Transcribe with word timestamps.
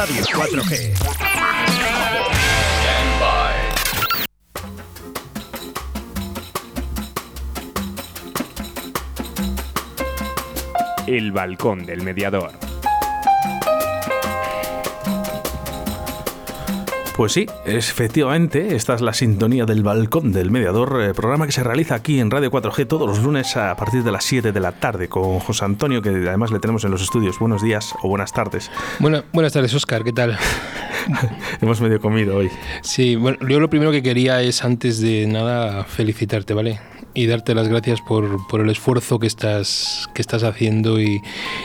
Radio 0.00 0.24
4G. 0.24 0.94
El 11.06 11.32
balcón 11.32 11.84
del 11.84 12.00
mediador. 12.00 12.69
Pues 17.20 17.32
sí, 17.32 17.44
efectivamente, 17.66 18.74
esta 18.74 18.94
es 18.94 19.02
la 19.02 19.12
sintonía 19.12 19.66
del 19.66 19.82
Balcón 19.82 20.32
del 20.32 20.50
Mediador, 20.50 21.02
eh, 21.02 21.12
programa 21.12 21.44
que 21.44 21.52
se 21.52 21.62
realiza 21.62 21.94
aquí 21.94 22.18
en 22.18 22.30
Radio 22.30 22.50
4G 22.50 22.86
todos 22.88 23.06
los 23.06 23.22
lunes 23.22 23.58
a 23.58 23.76
partir 23.76 24.02
de 24.02 24.10
las 24.10 24.24
7 24.24 24.52
de 24.52 24.58
la 24.58 24.72
tarde 24.72 25.08
con 25.08 25.38
José 25.38 25.66
Antonio, 25.66 26.00
que 26.00 26.08
además 26.08 26.50
le 26.50 26.60
tenemos 26.60 26.82
en 26.84 26.92
los 26.92 27.02
estudios. 27.02 27.38
Buenos 27.38 27.62
días 27.62 27.92
o 28.02 28.08
buenas 28.08 28.32
tardes. 28.32 28.70
buenas 29.34 29.52
tardes, 29.52 29.74
Oscar, 29.74 30.02
¿qué 30.02 30.14
tal? 30.14 30.38
Hemos 31.60 31.82
medio 31.82 32.00
comido 32.00 32.38
hoy. 32.38 32.48
Sí, 32.80 33.16
bueno, 33.16 33.36
yo 33.46 33.60
lo 33.60 33.68
primero 33.68 33.92
que 33.92 34.02
quería 34.02 34.40
es, 34.40 34.64
antes 34.64 34.98
de 35.02 35.26
nada, 35.26 35.84
felicitarte, 35.84 36.54
¿vale? 36.54 36.80
Y 37.14 37.26
darte 37.26 37.54
las 37.54 37.68
gracias 37.68 38.00
por, 38.00 38.46
por, 38.46 38.60
el 38.60 38.70
esfuerzo 38.70 39.18
que 39.18 39.26
estás, 39.26 40.08
que 40.14 40.22
estás 40.22 40.42
haciendo 40.42 41.00
y, 41.00 41.20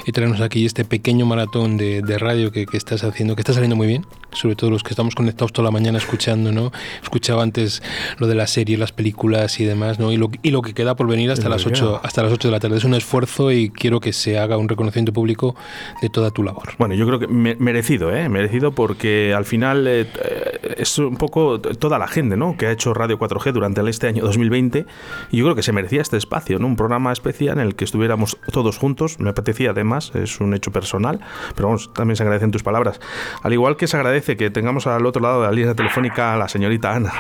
y 0.06 0.12
traernos 0.12 0.42
aquí 0.42 0.66
este 0.66 0.86
pequeño 0.86 1.26
maratón 1.26 1.78
de, 1.78 2.02
de 2.02 2.18
radio 2.18 2.52
que, 2.52 2.66
que, 2.66 2.78
estás 2.78 3.04
haciendo, 3.04 3.36
que 3.36 3.42
está 3.42 3.54
saliendo 3.54 3.76
muy 3.76 3.88
bien, 3.88 4.06
sobre 4.32 4.56
todo 4.56 4.70
los 4.70 4.84
que 4.84 4.90
estamos 4.90 5.16
conectados 5.16 5.54
toda 5.54 5.66
la 5.66 5.72
mañana 5.72 5.98
escuchando, 5.98 6.52
¿no? 6.52 6.72
Escuchaba 7.02 7.44
antes 7.44 7.82
lo 8.18 8.28
de 8.28 8.36
la 8.36 8.48
serie, 8.48 8.78
las 8.78 8.92
películas 8.92 9.60
y 9.60 9.66
demás, 9.66 10.00
¿no? 10.00 10.12
Y 10.12 10.18
lo, 10.18 10.30
y 10.42 10.52
lo 10.52 10.62
que 10.62 10.74
queda 10.74 10.96
por 10.96 11.08
venir 11.08 11.32
hasta 11.32 11.48
las, 11.48 11.66
8, 11.66 12.02
hasta 12.04 12.24
las 12.24 12.34
8 12.34 12.48
de 12.48 12.52
la 12.52 12.60
tarde. 12.60 12.78
Es 12.78 12.84
un 12.84 12.94
esfuerzo 12.94 13.52
y 13.52 13.70
quiero 13.70 14.00
que 14.00 14.14
se 14.14 14.40
haga 14.40 14.58
un 14.58 14.68
reconocimiento 14.68 15.14
público 15.14 15.56
de 16.02 16.10
toda 16.10 16.32
tu 16.32 16.44
labor. 16.44 16.74
Bueno, 16.78 16.96
yo 16.96 17.06
creo 17.06 17.20
que 17.20 17.28
me, 17.28 17.56
merecido, 17.56 18.16
¿eh? 18.16 18.28
Merecido 18.30 18.74
porque 18.74 19.34
al 19.34 19.46
final 19.46 19.86
eh, 19.88 20.08
es 20.78 20.98
un 20.98 21.18
poco 21.18 21.60
toda 21.60 22.00
la 22.00 22.08
gente, 22.08 22.36
¿no? 22.36 22.58
Que 22.58 22.68
ha 22.68 22.72
hecho 22.72 22.94
Radio 22.94 23.20
4G 23.20 23.52
durante 23.52 23.76
este 23.90 24.08
año 24.08 24.24
2020 24.24 24.86
y 25.36 25.40
yo 25.40 25.44
creo 25.44 25.56
que 25.56 25.64
se 25.64 25.74
merecía 25.74 26.02
este 26.02 26.16
espacio, 26.16 26.60
¿no? 26.60 26.68
Un 26.68 26.78
programa 26.78 27.12
especial 27.12 27.60
en 27.60 27.68
el 27.68 27.76
que 27.76 27.84
estuviéramos 27.84 28.38
todos 28.54 28.78
juntos. 28.78 29.20
Me 29.20 29.32
apetecía 29.32 29.72
además, 29.72 30.14
es 30.16 30.40
un 30.40 30.54
hecho 30.54 30.72
personal, 30.72 31.20
pero 31.58 31.68
vamos, 31.68 31.94
también 31.94 32.16
se 32.16 32.24
agradecen 32.24 32.52
tus 32.52 32.64
palabras. 32.64 33.02
Al 33.44 33.52
igual 33.52 33.76
que 33.76 33.86
se 33.86 33.98
agradece 33.98 34.38
que 34.38 34.50
tengamos 34.50 34.88
al 34.88 35.06
otro 35.06 35.22
lado 35.22 35.42
de 35.42 35.48
la 35.48 35.52
línea 35.52 35.74
telefónica 35.74 36.34
a 36.34 36.38
la 36.38 36.48
señorita 36.48 36.96
Ana. 36.96 37.12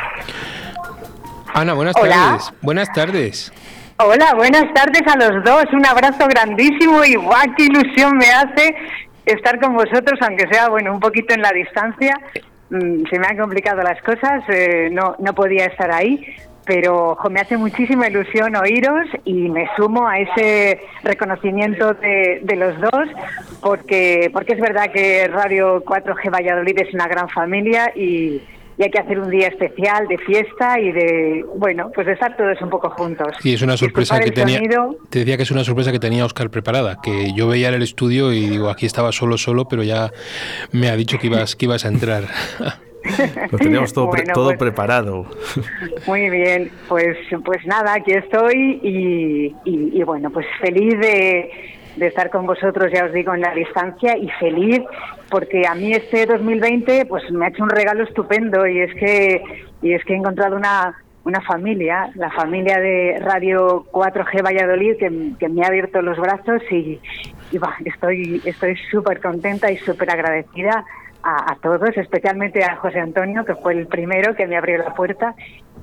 Ana, 1.53 1.73
buenas 1.73 1.93
tardes. 1.93 2.53
Buenas 2.61 2.93
tardes. 2.93 3.51
Hola, 3.97 4.33
buenas 4.33 4.73
tardes 4.73 5.01
a 5.13 5.17
los 5.17 5.43
dos. 5.43 5.65
Un 5.73 5.85
abrazo 5.85 6.25
grandísimo 6.29 7.03
y 7.03 7.15
guau, 7.15 7.53
qué 7.57 7.65
ilusión 7.65 8.15
me 8.15 8.31
hace 8.31 8.75
estar 9.25 9.59
con 9.59 9.73
vosotros, 9.73 10.17
aunque 10.21 10.47
sea, 10.49 10.69
bueno, 10.69 10.93
un 10.93 11.01
poquito 11.01 11.33
en 11.33 11.41
la 11.41 11.51
distancia. 11.51 12.13
Mm, 12.69 13.07
se 13.11 13.19
me 13.19 13.27
han 13.27 13.37
complicado 13.37 13.81
las 13.83 14.01
cosas, 14.03 14.41
eh, 14.47 14.87
no, 14.89 15.17
no 15.19 15.33
podía 15.35 15.65
estar 15.65 15.91
ahí, 15.91 16.25
pero 16.65 17.17
me 17.29 17.39
hace 17.39 17.57
muchísima 17.57 18.07
ilusión 18.07 18.55
oíros 18.55 19.07
y 19.23 19.49
me 19.49 19.67
sumo 19.75 20.07
a 20.07 20.19
ese 20.19 20.79
reconocimiento 21.03 21.93
de, 21.93 22.41
de, 22.43 22.55
los 22.55 22.79
dos 22.81 23.07
porque 23.61 24.29
porque 24.33 24.53
es 24.53 24.59
verdad 24.59 24.91
que 24.91 25.27
Radio 25.27 25.83
4G 25.83 26.31
Valladolid 26.31 26.79
es 26.79 26.93
una 26.93 27.07
gran 27.07 27.29
familia 27.29 27.91
y, 27.95 28.41
y 28.77 28.83
hay 28.83 28.91
que 28.91 28.99
hacer 28.99 29.19
un 29.19 29.29
día 29.29 29.47
especial 29.47 30.07
de 30.07 30.17
fiesta 30.17 30.79
y 30.79 30.91
de, 30.91 31.45
bueno, 31.55 31.91
pues 31.93 32.07
de 32.07 32.13
estar 32.13 32.35
todos 32.35 32.61
un 32.61 32.69
poco 32.69 32.89
juntos. 32.89 33.29
Y 33.43 33.53
es 33.53 33.61
una 33.61 33.77
sorpresa 33.77 34.19
que 34.19 34.31
tenía, 34.31 34.59
te 35.09 35.19
decía 35.19 35.37
que 35.37 35.43
es 35.43 35.51
una 35.51 35.63
sorpresa 35.63 35.91
que 35.91 35.99
tenía 35.99 36.25
Oscar 36.25 36.49
preparada, 36.49 36.99
que 37.01 37.33
yo 37.33 37.47
veía 37.47 37.69
en 37.69 37.75
el 37.75 37.83
estudio 37.83 38.33
y 38.33 38.49
digo, 38.49 38.69
aquí 38.69 38.85
estaba 38.85 39.11
solo, 39.11 39.37
solo, 39.37 39.65
pero 39.67 39.83
ya 39.83 40.11
me 40.71 40.89
ha 40.89 40.95
dicho 40.95 41.17
que 41.19 41.27
ibas, 41.27 41.55
que 41.55 41.65
ibas 41.65 41.85
a 41.85 41.87
entrar. 41.89 42.25
Lo 43.51 43.57
teníamos 43.57 43.93
todo, 43.93 44.07
bueno, 44.07 44.33
todo 44.33 44.47
pues, 44.47 44.57
preparado. 44.57 45.25
Muy 46.07 46.29
bien, 46.29 46.71
pues, 46.87 47.17
pues 47.43 47.65
nada, 47.65 47.93
aquí 47.93 48.13
estoy 48.13 48.79
y, 48.83 49.55
y, 49.65 49.99
y 49.99 50.03
bueno, 50.03 50.29
pues 50.29 50.45
feliz 50.59 50.99
de, 50.99 51.51
de, 51.97 52.07
estar 52.07 52.29
con 52.29 52.45
vosotros, 52.45 52.91
ya 52.93 53.05
os 53.05 53.13
digo, 53.13 53.33
en 53.33 53.41
la 53.41 53.53
distancia 53.53 54.17
y 54.17 54.29
feliz 54.39 54.81
porque 55.29 55.67
a 55.67 55.75
mí 55.75 55.91
este 55.93 56.25
2020 56.25 57.05
pues 57.05 57.29
me 57.31 57.45
ha 57.45 57.49
hecho 57.49 57.63
un 57.63 57.69
regalo 57.69 58.03
estupendo 58.03 58.67
y 58.67 58.81
es 58.81 58.93
que, 58.95 59.41
y 59.81 59.93
es 59.93 60.03
que 60.05 60.13
he 60.13 60.17
encontrado 60.17 60.55
una, 60.55 60.95
una 61.23 61.41
familia, 61.41 62.09
la 62.15 62.31
familia 62.31 62.79
de 62.79 63.17
Radio 63.19 63.85
4G 63.91 64.43
Valladolid, 64.43 64.97
que, 64.97 65.31
que 65.39 65.49
me 65.49 65.63
ha 65.63 65.67
abierto 65.67 66.01
los 66.01 66.17
brazos 66.17 66.61
y, 66.71 66.99
y 67.51 67.57
bah, 67.57 67.75
estoy 67.83 68.41
estoy 68.45 68.77
súper 68.91 69.19
contenta 69.21 69.71
y 69.71 69.77
súper 69.77 70.09
agradecida 70.11 70.85
a, 71.25 71.57
todos, 71.61 71.89
especialmente 71.97 72.63
a 72.63 72.75
José 72.75 72.99
Antonio, 72.99 73.43
que 73.45 73.55
fue 73.55 73.73
el 73.73 73.87
primero 73.87 74.35
que 74.35 74.45
me 74.45 74.57
abrió 74.57 74.77
la 74.77 74.93
puerta, 74.93 75.33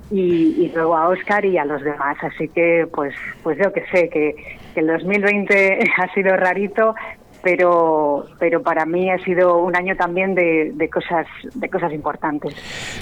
y, 0.09 0.55
y 0.57 0.71
luego 0.73 0.95
a 0.95 1.09
Oscar 1.09 1.43
y 1.45 1.57
a 1.57 1.65
los 1.65 1.81
demás. 1.83 2.17
Así 2.21 2.47
que, 2.47 2.87
pues, 2.93 3.13
pues 3.43 3.57
yo 3.61 3.73
que 3.73 3.83
sé, 3.91 4.09
que, 4.09 4.35
que 4.73 4.79
el 4.79 4.87
2020 4.87 5.79
ha 5.97 6.13
sido 6.13 6.35
rarito, 6.37 6.95
pero 7.41 8.25
pero 8.39 8.63
para 8.63 8.85
mí 8.85 9.11
ha 9.11 9.17
sido 9.19 9.57
un 9.57 9.75
año 9.75 9.97
también 9.97 10.33
de, 10.33 10.71
de, 10.75 10.89
cosas 10.89 11.27
de 11.53 11.69
cosas 11.69 11.91
importantes. 11.91 12.55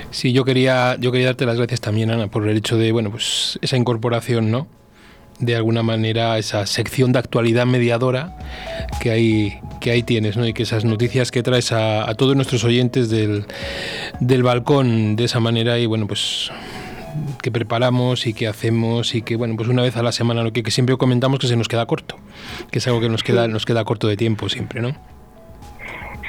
Sí, 0.10 0.34
yo 0.34 0.44
quería 0.44 0.96
yo 1.00 1.12
quería 1.12 1.28
darte 1.28 1.46
las 1.46 1.58
gracias 1.58 1.80
también 1.80 2.10
Ana 2.10 2.28
por 2.28 2.48
el 2.48 2.58
hecho 2.58 2.76
de 2.76 2.92
bueno 2.92 3.12
pues 3.12 3.60
esa 3.62 3.78
incorporación, 3.78 4.50
¿no? 4.50 4.68
De 5.42 5.56
alguna 5.56 5.84
manera 5.84 6.38
esa 6.38 6.66
sección 6.66 7.12
de 7.12 7.20
actualidad 7.20 7.66
mediadora 7.66 8.36
que 9.02 9.12
ahí, 9.12 9.60
que 9.80 9.92
ahí 9.92 10.04
tienes, 10.04 10.38
¿no? 10.38 10.48
Y 10.48 10.54
que 10.54 10.64
esas 10.64 10.86
noticias 10.86 11.32
que 11.32 11.44
traes 11.44 11.72
a, 11.72 12.14
todos 12.16 12.36
nuestros 12.36 12.64
oyentes 12.64 13.10
del, 13.10 13.46
del 14.20 14.44
balcón 14.44 15.16
de 15.16 15.26
esa 15.26 15.40
manera 15.40 15.80
y 15.80 15.86
bueno, 15.88 16.08
pues 16.08 16.52
que 17.42 17.52
preparamos 17.52 18.28
y 18.28 18.34
que 18.34 18.48
hacemos 18.48 19.16
y 19.16 19.22
que 19.22 19.36
bueno 19.36 19.56
pues 19.58 19.68
una 19.68 19.82
vez 19.82 19.98
a 19.98 20.04
la 20.04 20.14
semana 20.14 20.44
lo 20.44 20.54
que, 20.54 20.64
que 20.64 20.72
siempre 20.72 20.96
comentamos 20.96 21.40
que 21.40 21.48
se 21.48 21.58
nos 21.58 21.68
queda 21.68 21.86
corto 21.86 22.16
que 22.72 22.80
es 22.80 22.88
algo 22.88 23.02
que 23.02 23.10
nos 23.10 23.22
queda 23.22 23.50
nos 23.50 23.66
queda 23.66 23.84
corto 23.84 24.08
de 24.08 24.16
tiempo 24.16 24.48
siempre 24.48 24.82
no 24.82 24.96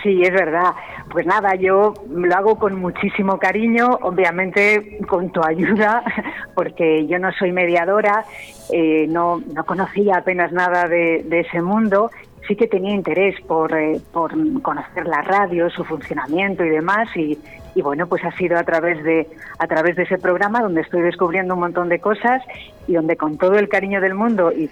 Sí, 0.03 0.21
es 0.23 0.33
verdad. 0.33 0.75
Pues 1.11 1.27
nada, 1.27 1.55
yo 1.55 1.95
lo 2.11 2.35
hago 2.35 2.59
con 2.59 2.81
muchísimo 2.81 3.39
cariño, 3.39 3.99
obviamente 4.03 4.99
con 5.09 5.31
tu 5.31 5.41
ayuda, 5.45 6.03
porque 6.55 7.07
yo 7.07 7.19
no 7.19 7.31
soy 7.33 7.53
mediadora, 7.53 8.25
eh, 8.73 9.07
no, 9.09 9.41
no 9.55 9.65
conocía 9.65 10.17
apenas 10.19 10.53
nada 10.53 10.89
de, 10.89 11.25
ese 11.31 11.63
mundo 11.63 12.11
sí 12.49 12.57
que 12.57 12.67
tenía 12.67 12.93
interés 12.93 13.41
por, 13.43 13.73
eh, 13.73 14.01
por 14.13 14.33
conocer 14.63 15.07
la 15.07 15.23
radio, 15.23 15.71
su 15.71 15.85
funcionamiento 15.85 16.65
y 16.65 16.71
demás 16.71 17.09
y, 17.17 17.39
y, 17.75 17.83
bueno, 17.83 18.07
pues 18.07 18.25
ha 18.25 18.31
sido 18.37 18.59
a 18.59 18.65
través 18.65 19.03
de 19.03 19.27
a 19.59 19.67
través 19.67 19.97
de 19.97 20.03
ese 20.03 20.19
programa 20.19 20.61
donde 20.61 20.83
estoy 20.83 21.03
descubriendo 21.03 21.55
un 21.55 21.61
montón 21.61 21.89
de 21.89 22.01
cosas 22.01 22.43
y 22.87 22.95
donde 22.95 23.17
con 23.17 23.39
todo 23.39 23.55
el 23.55 23.69
cariño 23.69 24.01
del 24.01 24.15
mundo 24.15 24.53
y, 24.53 24.71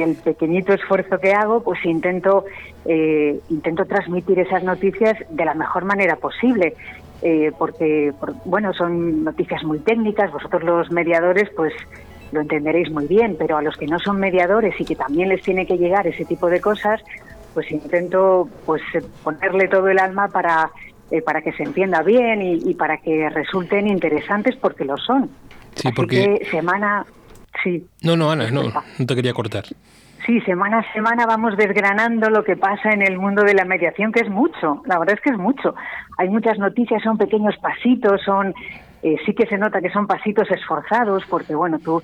el 0.00 0.16
pequeñito 0.16 0.72
esfuerzo 0.72 1.18
que 1.18 1.32
hago, 1.32 1.62
pues 1.62 1.84
intento 1.84 2.44
eh, 2.84 3.38
intento 3.50 3.84
transmitir 3.84 4.38
esas 4.40 4.64
noticias 4.64 5.16
de 5.30 5.44
la 5.44 5.54
mejor 5.54 5.84
manera 5.84 6.16
posible. 6.16 6.74
Eh, 7.24 7.52
porque, 7.56 8.12
por, 8.18 8.34
bueno, 8.44 8.72
son 8.72 9.22
noticias 9.22 9.62
muy 9.62 9.78
técnicas, 9.78 10.32
vosotros 10.32 10.64
los 10.64 10.90
mediadores, 10.90 11.48
pues 11.54 11.72
lo 12.32 12.40
entenderéis 12.40 12.90
muy 12.90 13.06
bien, 13.06 13.36
pero 13.38 13.56
a 13.58 13.62
los 13.62 13.76
que 13.76 13.86
no 13.86 13.98
son 14.00 14.18
mediadores 14.18 14.74
y 14.80 14.84
que 14.84 14.96
también 14.96 15.28
les 15.28 15.42
tiene 15.42 15.66
que 15.66 15.78
llegar 15.78 16.06
ese 16.06 16.24
tipo 16.24 16.48
de 16.48 16.60
cosas, 16.60 17.00
pues 17.54 17.70
intento 17.70 18.48
pues 18.66 18.82
ponerle 19.22 19.68
todo 19.68 19.88
el 19.88 19.98
alma 19.98 20.28
para 20.28 20.70
eh, 21.12 21.22
para 21.22 21.42
que 21.42 21.52
se 21.52 21.62
entienda 21.62 22.02
bien 22.02 22.40
y, 22.42 22.70
y, 22.70 22.74
para 22.74 22.96
que 22.96 23.28
resulten 23.28 23.86
interesantes 23.86 24.56
porque 24.56 24.84
lo 24.84 24.96
son. 24.96 25.30
Sí, 25.74 25.88
Así 25.88 25.92
porque 25.94 26.38
que 26.40 26.50
semana 26.50 27.04
sí. 27.62 27.86
No, 28.02 28.16
no, 28.16 28.30
Ana, 28.30 28.50
no, 28.50 28.62
no 28.64 29.06
te 29.06 29.14
quería 29.14 29.34
cortar. 29.34 29.64
Sí, 30.24 30.40
semana 30.40 30.78
a 30.78 30.92
semana 30.92 31.26
vamos 31.26 31.56
desgranando 31.56 32.30
lo 32.30 32.44
que 32.44 32.56
pasa 32.56 32.92
en 32.92 33.02
el 33.02 33.18
mundo 33.18 33.42
de 33.42 33.54
la 33.54 33.64
mediación, 33.64 34.10
que 34.10 34.20
es 34.20 34.30
mucho, 34.30 34.82
la 34.86 34.98
verdad 34.98 35.16
es 35.16 35.20
que 35.20 35.30
es 35.30 35.38
mucho. 35.38 35.74
Hay 36.16 36.28
muchas 36.28 36.58
noticias, 36.58 37.02
son 37.02 37.18
pequeños 37.18 37.56
pasitos, 37.60 38.22
son 38.24 38.54
eh, 39.02 39.16
sí 39.26 39.34
que 39.34 39.46
se 39.46 39.58
nota 39.58 39.80
que 39.80 39.90
son 39.90 40.06
pasitos 40.06 40.50
esforzados, 40.50 41.24
porque 41.28 41.54
bueno, 41.54 41.78
tú, 41.80 42.00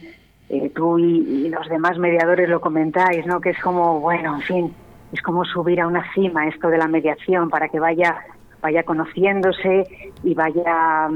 eh, 0.48 0.70
tú 0.74 0.98
y, 0.98 1.46
y, 1.46 1.48
los 1.48 1.68
demás 1.68 1.96
mediadores 1.96 2.48
lo 2.48 2.60
comentáis, 2.60 3.24
¿no? 3.24 3.40
Que 3.40 3.50
es 3.50 3.58
como, 3.60 4.00
bueno, 4.00 4.34
en 4.34 4.42
fin, 4.42 4.74
es 5.12 5.22
como 5.22 5.44
subir 5.44 5.80
a 5.80 5.86
una 5.86 6.12
cima 6.12 6.48
esto 6.48 6.68
de 6.68 6.78
la 6.78 6.88
mediación 6.88 7.48
para 7.48 7.68
que 7.68 7.78
vaya, 7.78 8.16
vaya 8.60 8.82
conociéndose 8.82 9.86
y 10.22 10.34
vaya, 10.34 11.08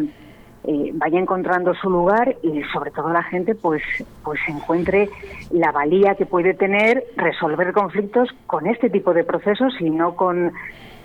eh, 0.64 0.90
vaya 0.94 1.18
encontrando 1.18 1.74
su 1.74 1.90
lugar 1.90 2.36
y 2.42 2.62
sobre 2.72 2.90
todo 2.90 3.10
la 3.10 3.22
gente 3.22 3.54
pues, 3.54 3.82
pues 4.22 4.40
encuentre 4.48 5.08
la 5.50 5.72
valía 5.72 6.14
que 6.14 6.26
puede 6.26 6.54
tener 6.54 7.04
resolver 7.16 7.72
conflictos 7.72 8.28
con 8.46 8.66
este 8.66 8.90
tipo 8.90 9.12
de 9.12 9.24
procesos 9.24 9.74
y 9.80 9.90
no 9.90 10.14
con 10.14 10.52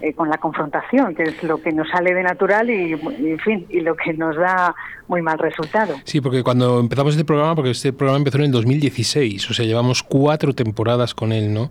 eh, 0.02 0.14
con 0.14 0.30
la 0.30 0.38
confrontación, 0.38 1.16
que 1.16 1.24
es 1.24 1.44
lo 1.44 1.62
que 1.62 1.72
nos 1.72 1.90
sale 1.90 2.14
de 2.14 2.24
natural 2.24 2.70
y, 2.70 2.94
en 2.94 3.40
fin, 3.40 3.66
y 3.70 3.80
lo 3.82 3.96
que 3.96 4.14
nos 4.14 4.36
da 4.36 4.76
muy 5.08 5.22
mal 5.22 5.40
resultado. 5.40 5.96
Sí, 6.04 6.22
porque 6.22 6.44
cuando 6.44 6.80
empezamos 6.80 7.14
este 7.14 7.26
programa, 7.26 7.56
porque 7.56 7.72
este 7.72 7.94
programa 7.94 8.20
empezó 8.20 8.38
en 8.38 8.46
el 8.46 8.52
2016, 8.52 9.50
o 9.50 9.54
sea, 9.54 9.66
llevamos 9.66 10.04
cuatro 10.04 10.54
temporadas 10.54 11.14
con 11.14 11.32
él, 11.32 11.54
¿no? 11.54 11.70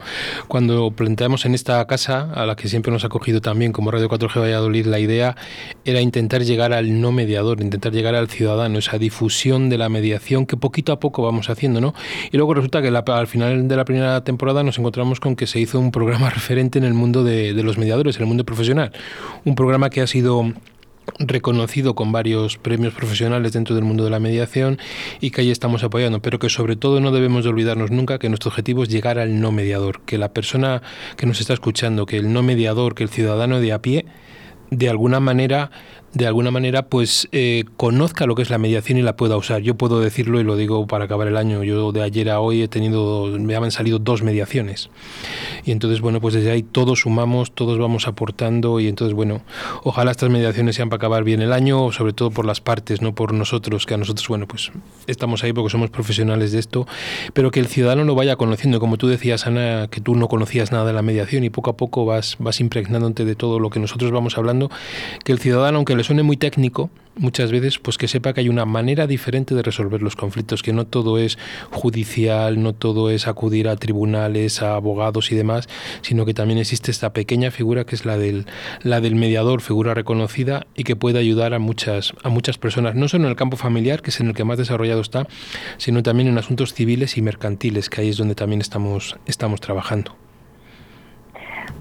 Cuando 0.48 0.90
planteamos 0.90 1.44
en 1.44 1.54
esta 1.54 1.86
casa, 1.86 2.32
a 2.34 2.46
la 2.46 2.56
que 2.56 2.68
siempre 2.68 2.90
nos 2.90 3.04
ha 3.04 3.08
cogido 3.08 3.40
también 3.40 3.72
como 3.72 3.90
Radio 3.90 4.08
4G 4.08 4.40
Valladolid, 4.40 4.86
la 4.86 4.98
idea 4.98 5.36
era 5.84 6.00
intentar 6.00 6.42
llegar 6.42 6.72
al 6.72 7.00
no 7.00 7.12
mediador, 7.12 7.60
intentar 7.60 7.92
llegar 7.92 8.14
al 8.14 8.28
ciudadano, 8.28 8.78
esa 8.78 8.98
difusión 8.98 9.68
de 9.68 9.78
la 9.78 9.88
mediación 9.88 10.46
que 10.46 10.56
poquito 10.56 10.92
a 10.92 10.98
poco 10.98 11.22
vamos 11.22 11.50
haciendo, 11.50 11.80
¿no? 11.80 11.94
Y 12.32 12.36
luego 12.36 12.54
resulta 12.54 12.82
que 12.82 12.88
al 12.88 13.26
final 13.26 13.68
de 13.68 13.76
la 13.76 13.84
primera 13.84 14.24
temporada 14.24 14.62
nos 14.62 14.78
encontramos 14.78 15.20
con 15.20 15.36
que 15.36 15.46
se 15.46 15.60
hizo 15.60 15.78
un 15.78 15.92
programa 15.92 16.30
referente 16.36 16.78
en 16.78 16.84
el 16.84 16.94
mundo 16.94 17.22
de, 17.22 17.54
de 17.54 17.62
los 17.62 17.78
mediadores, 17.78 18.15
en 18.16 18.22
el 18.22 18.28
mundo 18.28 18.44
profesional. 18.44 18.92
Un 19.44 19.54
programa 19.54 19.90
que 19.90 20.00
ha 20.00 20.06
sido 20.06 20.52
reconocido 21.18 21.94
con 21.94 22.12
varios 22.12 22.58
premios 22.58 22.92
profesionales 22.94 23.52
dentro 23.52 23.74
del 23.74 23.84
mundo 23.84 24.04
de 24.04 24.10
la 24.10 24.18
mediación 24.18 24.78
y 25.20 25.30
que 25.30 25.42
ahí 25.42 25.50
estamos 25.50 25.84
apoyando, 25.84 26.20
pero 26.20 26.38
que 26.38 26.48
sobre 26.48 26.76
todo 26.76 27.00
no 27.00 27.12
debemos 27.12 27.44
de 27.44 27.50
olvidarnos 27.50 27.90
nunca 27.90 28.18
que 28.18 28.28
nuestro 28.28 28.48
objetivo 28.48 28.82
es 28.82 28.88
llegar 28.88 29.18
al 29.18 29.40
no 29.40 29.52
mediador, 29.52 30.00
que 30.02 30.18
la 30.18 30.32
persona 30.32 30.82
que 31.16 31.26
nos 31.26 31.40
está 31.40 31.52
escuchando, 31.52 32.06
que 32.06 32.16
el 32.16 32.32
no 32.32 32.42
mediador, 32.42 32.94
que 32.94 33.04
el 33.04 33.08
ciudadano 33.08 33.60
de 33.60 33.72
a 33.72 33.80
pie, 33.80 34.06
de 34.70 34.88
alguna 34.88 35.20
manera 35.20 35.70
de 36.16 36.26
alguna 36.26 36.50
manera 36.50 36.86
pues 36.86 37.28
eh, 37.32 37.64
conozca 37.76 38.24
lo 38.24 38.34
que 38.34 38.40
es 38.40 38.48
la 38.48 38.56
mediación 38.56 38.96
y 38.96 39.02
la 39.02 39.16
pueda 39.16 39.36
usar. 39.36 39.60
Yo 39.60 39.74
puedo 39.74 40.00
decirlo 40.00 40.40
y 40.40 40.44
lo 40.44 40.56
digo 40.56 40.86
para 40.86 41.04
acabar 41.04 41.28
el 41.28 41.36
año. 41.36 41.62
Yo 41.62 41.92
de 41.92 42.02
ayer 42.02 42.30
a 42.30 42.40
hoy 42.40 42.62
he 42.62 42.68
tenido, 42.68 43.26
me 43.38 43.54
han 43.54 43.70
salido 43.70 43.98
dos 43.98 44.22
mediaciones. 44.22 44.88
Y 45.66 45.72
entonces, 45.72 46.00
bueno, 46.00 46.22
pues 46.22 46.32
desde 46.32 46.50
ahí 46.52 46.62
todos 46.62 47.00
sumamos, 47.00 47.52
todos 47.52 47.78
vamos 47.78 48.08
aportando 48.08 48.80
y 48.80 48.88
entonces, 48.88 49.14
bueno, 49.14 49.42
ojalá 49.84 50.10
estas 50.10 50.30
mediaciones 50.30 50.76
sean 50.76 50.88
para 50.88 50.96
acabar 50.96 51.22
bien 51.22 51.42
el 51.42 51.52
año, 51.52 51.92
sobre 51.92 52.14
todo 52.14 52.30
por 52.30 52.46
las 52.46 52.62
partes, 52.62 53.02
no 53.02 53.14
por 53.14 53.34
nosotros, 53.34 53.84
que 53.84 53.92
a 53.92 53.98
nosotros, 53.98 54.26
bueno, 54.26 54.46
pues 54.46 54.72
estamos 55.06 55.44
ahí 55.44 55.52
porque 55.52 55.68
somos 55.68 55.90
profesionales 55.90 56.50
de 56.52 56.60
esto, 56.60 56.86
pero 57.34 57.50
que 57.50 57.60
el 57.60 57.66
ciudadano 57.66 58.04
lo 58.04 58.14
vaya 58.14 58.36
conociendo. 58.36 58.80
Como 58.80 58.96
tú 58.96 59.06
decías, 59.06 59.46
Ana, 59.46 59.88
que 59.88 60.00
tú 60.00 60.14
no 60.14 60.28
conocías 60.28 60.72
nada 60.72 60.86
de 60.86 60.94
la 60.94 61.02
mediación 61.02 61.44
y 61.44 61.50
poco 61.50 61.68
a 61.68 61.76
poco 61.76 62.06
vas, 62.06 62.36
vas 62.38 62.58
impregnándote 62.60 63.26
de 63.26 63.34
todo 63.34 63.60
lo 63.60 63.68
que 63.68 63.80
nosotros 63.80 64.12
vamos 64.12 64.38
hablando, 64.38 64.70
que 65.22 65.32
el 65.32 65.40
ciudadano, 65.40 65.76
aunque 65.76 65.94
le 65.94 66.05
suene 66.06 66.22
muy 66.22 66.36
técnico, 66.36 66.88
muchas 67.16 67.50
veces, 67.50 67.78
pues 67.80 67.98
que 67.98 68.06
sepa 68.06 68.32
que 68.32 68.40
hay 68.40 68.48
una 68.48 68.64
manera 68.64 69.08
diferente 69.08 69.56
de 69.56 69.62
resolver 69.62 70.02
los 70.02 70.14
conflictos, 70.14 70.62
que 70.62 70.72
no 70.72 70.86
todo 70.86 71.18
es 71.18 71.36
judicial, 71.70 72.62
no 72.62 72.74
todo 72.74 73.10
es 73.10 73.26
acudir 73.26 73.68
a 73.68 73.74
tribunales, 73.76 74.62
a 74.62 74.76
abogados 74.76 75.32
y 75.32 75.34
demás, 75.34 75.68
sino 76.02 76.24
que 76.24 76.32
también 76.32 76.60
existe 76.60 76.92
esta 76.92 77.12
pequeña 77.12 77.50
figura 77.50 77.84
que 77.84 77.96
es 77.96 78.04
la 78.04 78.18
del, 78.18 78.46
la 78.82 79.00
del 79.00 79.16
mediador, 79.16 79.62
figura 79.62 79.94
reconocida 79.94 80.66
y 80.76 80.84
que 80.84 80.94
puede 80.94 81.18
ayudar 81.18 81.54
a 81.54 81.58
muchas, 81.58 82.12
a 82.22 82.28
muchas 82.28 82.56
personas, 82.56 82.94
no 82.94 83.08
solo 83.08 83.24
en 83.24 83.30
el 83.30 83.36
campo 83.36 83.56
familiar, 83.56 84.02
que 84.02 84.10
es 84.10 84.20
en 84.20 84.28
el 84.28 84.34
que 84.34 84.44
más 84.44 84.58
desarrollado 84.58 85.00
está, 85.00 85.26
sino 85.78 86.04
también 86.04 86.28
en 86.28 86.38
asuntos 86.38 86.72
civiles 86.72 87.16
y 87.16 87.22
mercantiles, 87.22 87.90
que 87.90 88.02
ahí 88.02 88.10
es 88.10 88.16
donde 88.16 88.36
también 88.36 88.60
estamos, 88.60 89.16
estamos 89.26 89.60
trabajando. 89.60 90.25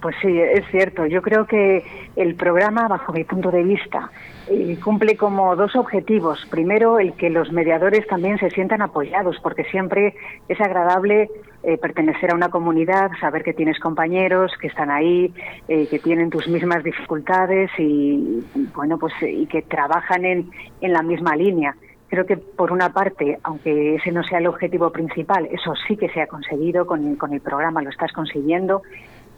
Pues 0.01 0.15
sí, 0.21 0.39
es 0.39 0.65
cierto. 0.71 1.06
Yo 1.06 1.21
creo 1.21 1.45
que 1.45 1.83
el 2.15 2.36
programa, 2.36 2.88
bajo 2.88 3.13
mi 3.13 3.24
punto 3.24 3.51
de 3.51 3.63
vista, 3.63 4.12
eh, 4.47 4.77
cumple 4.83 5.18
como 5.18 5.56
dos 5.56 5.75
objetivos. 5.75 6.45
Primero, 6.50 7.00
el 7.00 7.13
que 7.13 7.30
los 7.30 7.51
mediadores 7.51 8.06
también 8.07 8.38
se 8.38 8.50
sientan 8.51 8.81
apoyados, 8.81 9.38
porque 9.42 9.63
siempre 9.65 10.15
es 10.47 10.62
agradable 10.62 11.30
eh, 11.63 11.77
pertenecer 11.77 12.31
a 12.31 12.36
una 12.36 12.50
comunidad, 12.50 13.09
saber 13.19 13.44
que 13.44 13.53
tienes 13.53 13.80
compañeros 13.80 14.51
que 14.62 14.68
están 14.68 14.92
ahí, 14.92 15.33
eh, 15.68 15.88
que 15.88 15.98
tienen 16.00 16.30
tus 16.30 16.48
mismas 16.48 16.83
dificultades 16.83 17.71
y, 17.80 18.44
bueno, 18.75 19.00
pues 19.00 19.13
y 19.21 19.48
que 19.48 19.63
trabajan 19.63 20.25
en, 20.25 20.51
en 20.81 20.94
la 20.94 21.01
misma 21.01 21.36
línea. 21.36 21.75
Creo 22.07 22.27
que 22.27 22.38
por 22.38 22.71
una 22.71 22.94
parte, 22.94 23.39
aunque 23.41 23.95
ese 23.95 24.12
no 24.12 24.24
sea 24.24 24.38
el 24.38 24.45
objetivo 24.45 24.91
principal, 24.91 25.48
eso 25.51 25.74
sí 25.88 25.98
que 25.98 26.09
se 26.09 26.21
ha 26.21 26.27
conseguido 26.27 26.86
con, 26.86 27.15
con 27.15 27.33
el 27.33 27.41
programa, 27.41 27.81
lo 27.81 27.89
estás 27.89 28.13
consiguiendo 28.13 28.83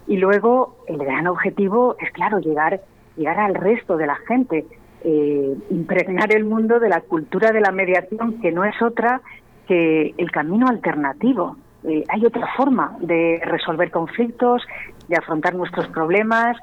y 0.08 0.16
luego 0.16 0.76
el 0.88 0.98
gran 0.98 1.26
objetivo 1.26 1.96
es, 2.00 2.10
claro, 2.12 2.40
llegar, 2.40 2.80
llegar 3.16 3.38
al 3.38 3.54
resto 3.54 3.96
de 3.96 4.06
la 4.06 4.16
gente, 4.16 4.66
eh, 5.04 5.54
impregnar 5.70 6.34
el 6.34 6.44
mundo 6.44 6.80
de 6.80 6.88
la 6.88 7.02
cultura 7.02 7.52
de 7.52 7.60
la 7.60 7.70
mediación, 7.70 8.40
que 8.40 8.50
no 8.50 8.64
es 8.64 8.80
otra 8.82 9.20
que 9.68 10.14
el 10.16 10.30
camino 10.30 10.66
alternativo. 10.66 11.56
Eh, 11.84 12.02
hay 12.08 12.24
otra 12.24 12.48
forma 12.56 12.96
de 13.00 13.40
resolver 13.44 13.90
conflictos, 13.90 14.62
de 15.08 15.16
afrontar 15.16 15.54
nuestros 15.54 15.86
problemas, 15.88 16.56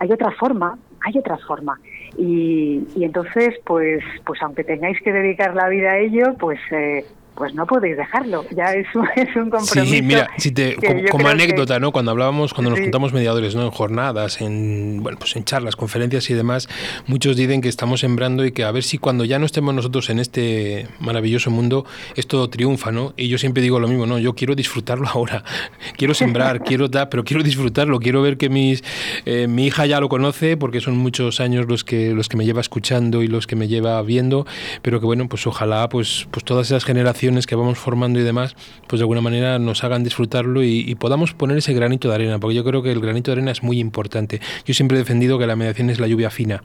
hay 0.00 0.12
otra 0.12 0.32
forma, 0.32 0.76
hay 1.00 1.16
otra 1.18 1.38
forma. 1.38 1.78
Y, 2.16 2.84
y 2.96 3.04
entonces, 3.04 3.54
pues, 3.64 4.02
pues 4.26 4.42
aunque 4.42 4.64
tengáis 4.64 5.00
que 5.02 5.12
dedicar 5.12 5.54
la 5.54 5.68
vida 5.68 5.92
a 5.92 5.98
ello, 5.98 6.34
pues 6.38 6.58
eh, 6.72 7.04
pues 7.38 7.54
no 7.54 7.66
podéis 7.66 7.96
dejarlo. 7.96 8.44
Ya 8.50 8.74
es 8.74 8.86
un, 8.94 9.08
es 9.16 9.34
un 9.36 9.50
compromiso. 9.50 9.84
Sí, 9.84 10.02
mira, 10.02 10.28
si 10.36 10.50
te, 10.50 10.76
como, 11.10 11.28
anécdota, 11.28 11.78
¿no? 11.78 11.92
Cuando 11.92 12.10
hablábamos, 12.10 12.52
cuando 12.52 12.70
nos 12.70 12.80
juntamos 12.80 13.12
mediadores, 13.12 13.54
¿no? 13.54 13.62
En 13.62 13.70
jornadas, 13.70 14.40
en 14.40 15.02
bueno, 15.02 15.18
pues 15.18 15.36
en 15.36 15.44
charlas, 15.44 15.76
conferencias 15.76 16.28
y 16.30 16.34
demás, 16.34 16.68
muchos 17.06 17.36
dicen 17.36 17.60
que 17.60 17.68
estamos 17.68 18.00
sembrando 18.00 18.44
y 18.44 18.52
que 18.52 18.64
a 18.64 18.72
ver 18.72 18.82
si 18.82 18.98
cuando 18.98 19.24
ya 19.24 19.38
no 19.38 19.46
estemos 19.46 19.72
nosotros 19.74 20.10
en 20.10 20.18
este 20.18 20.88
maravilloso 20.98 21.50
mundo, 21.50 21.86
esto 22.16 22.48
triunfa, 22.50 22.90
¿no? 22.90 23.14
Y 23.16 23.28
yo 23.28 23.38
siempre 23.38 23.62
digo 23.62 23.78
lo 23.78 23.88
mismo, 23.88 24.06
¿no? 24.06 24.18
Yo 24.18 24.34
quiero 24.34 24.54
disfrutarlo 24.54 25.06
ahora. 25.12 25.44
Quiero 25.96 26.14
sembrar, 26.14 26.60
quiero 26.64 26.88
dar, 26.88 27.08
pero 27.08 27.24
quiero 27.24 27.42
disfrutarlo. 27.42 28.00
Quiero 28.00 28.20
ver 28.20 28.36
que 28.36 28.48
mis, 28.48 28.82
eh, 29.24 29.46
mi 29.46 29.66
hija 29.66 29.86
ya 29.86 30.00
lo 30.00 30.08
conoce, 30.08 30.56
porque 30.56 30.80
son 30.80 30.96
muchos 30.96 31.40
años 31.40 31.66
los 31.68 31.84
que, 31.84 32.12
los 32.14 32.28
que 32.28 32.36
me 32.36 32.44
lleva 32.44 32.60
escuchando 32.60 33.22
y 33.22 33.28
los 33.28 33.46
que 33.46 33.54
me 33.54 33.68
lleva 33.68 34.02
viendo, 34.02 34.46
pero 34.82 34.98
que 34.98 35.06
bueno, 35.06 35.28
pues 35.28 35.46
ojalá 35.46 35.88
pues, 35.88 36.26
pues 36.30 36.44
todas 36.44 36.66
esas 36.66 36.84
generaciones 36.84 37.27
que 37.46 37.54
vamos 37.54 37.78
formando 37.78 38.18
y 38.18 38.22
demás, 38.22 38.56
pues 38.86 39.00
de 39.00 39.04
alguna 39.04 39.20
manera 39.20 39.58
nos 39.58 39.84
hagan 39.84 40.02
disfrutarlo 40.02 40.62
y, 40.62 40.94
podamos 40.98 41.32
poner 41.32 41.58
ese 41.58 41.74
granito 41.74 42.08
de 42.08 42.14
arena, 42.14 42.38
porque 42.40 42.56
yo 42.56 42.64
creo 42.64 42.82
que 42.82 42.90
el 42.90 43.00
granito 43.00 43.30
de 43.30 43.36
arena 43.36 43.52
es 43.52 43.62
muy 43.62 43.78
importante. 43.78 44.40
Yo 44.64 44.74
siempre 44.74 44.96
he 44.96 45.00
defendido 45.00 45.38
que 45.38 45.46
la 45.46 45.54
mediación 45.54 45.90
es 45.90 46.00
la 46.00 46.08
lluvia 46.08 46.30
fina, 46.30 46.64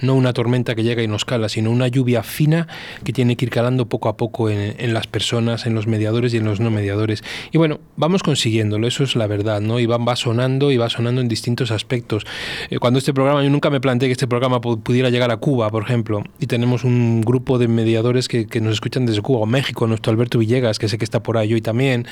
no 0.00 0.14
una 0.14 0.32
tormenta 0.32 0.74
que 0.74 0.82
llega 0.82 1.02
y 1.02 1.08
nos 1.08 1.24
cala, 1.24 1.48
sino 1.48 1.70
una 1.70 1.88
lluvia 1.88 2.22
fina 2.22 2.68
que 3.02 3.12
tiene 3.12 3.36
que 3.36 3.46
ir 3.46 3.50
calando 3.50 3.86
poco 3.86 4.08
a 4.08 4.16
poco 4.16 4.50
en, 4.50 4.94
las 4.94 5.06
personas, 5.06 5.66
en 5.66 5.74
los 5.74 5.86
mediadores 5.86 6.34
y 6.34 6.36
en 6.36 6.44
los 6.44 6.60
no 6.60 6.70
mediadores. 6.70 7.24
Y 7.50 7.58
bueno, 7.58 7.80
vamos 7.96 8.22
consiguiéndolo, 8.22 8.86
eso 8.86 9.02
es 9.02 9.16
la 9.16 9.26
verdad, 9.26 9.60
¿no? 9.60 9.80
Y 9.80 9.86
va, 9.86 9.96
va 9.98 10.14
sonando 10.14 10.70
y 10.70 10.76
va 10.76 10.88
sonando 10.90 11.20
en 11.20 11.28
distintos 11.28 11.70
aspectos. 11.70 12.24
Eh, 12.70 12.78
cuando 12.78 12.98
este 12.98 13.12
programa, 13.12 13.42
yo 13.42 13.50
nunca 13.50 13.70
me 13.70 13.80
planteé 13.80 14.08
que 14.08 14.12
este 14.12 14.28
programa 14.28 14.60
pudiera 14.60 15.10
llegar 15.10 15.30
a 15.30 15.38
Cuba, 15.38 15.70
por 15.70 15.82
ejemplo, 15.82 16.22
y 16.38 16.46
tenemos 16.46 16.84
un 16.84 17.22
grupo 17.22 17.58
de 17.58 17.66
mediadores 17.66 18.28
que, 18.28 18.46
que 18.46 18.60
nos 18.60 18.74
escuchan 18.74 19.06
desde 19.06 19.22
Cuba 19.22 19.40
o 19.40 19.46
México, 19.46 19.86
nuestro 19.94 20.12
Alberto 20.12 20.38
Villegas, 20.38 20.78
que 20.78 20.88
sé 20.88 20.98
que 20.98 21.04
está 21.04 21.22
por 21.22 21.38
ahí 21.38 21.54
hoy 21.54 21.60
también, 21.60 22.06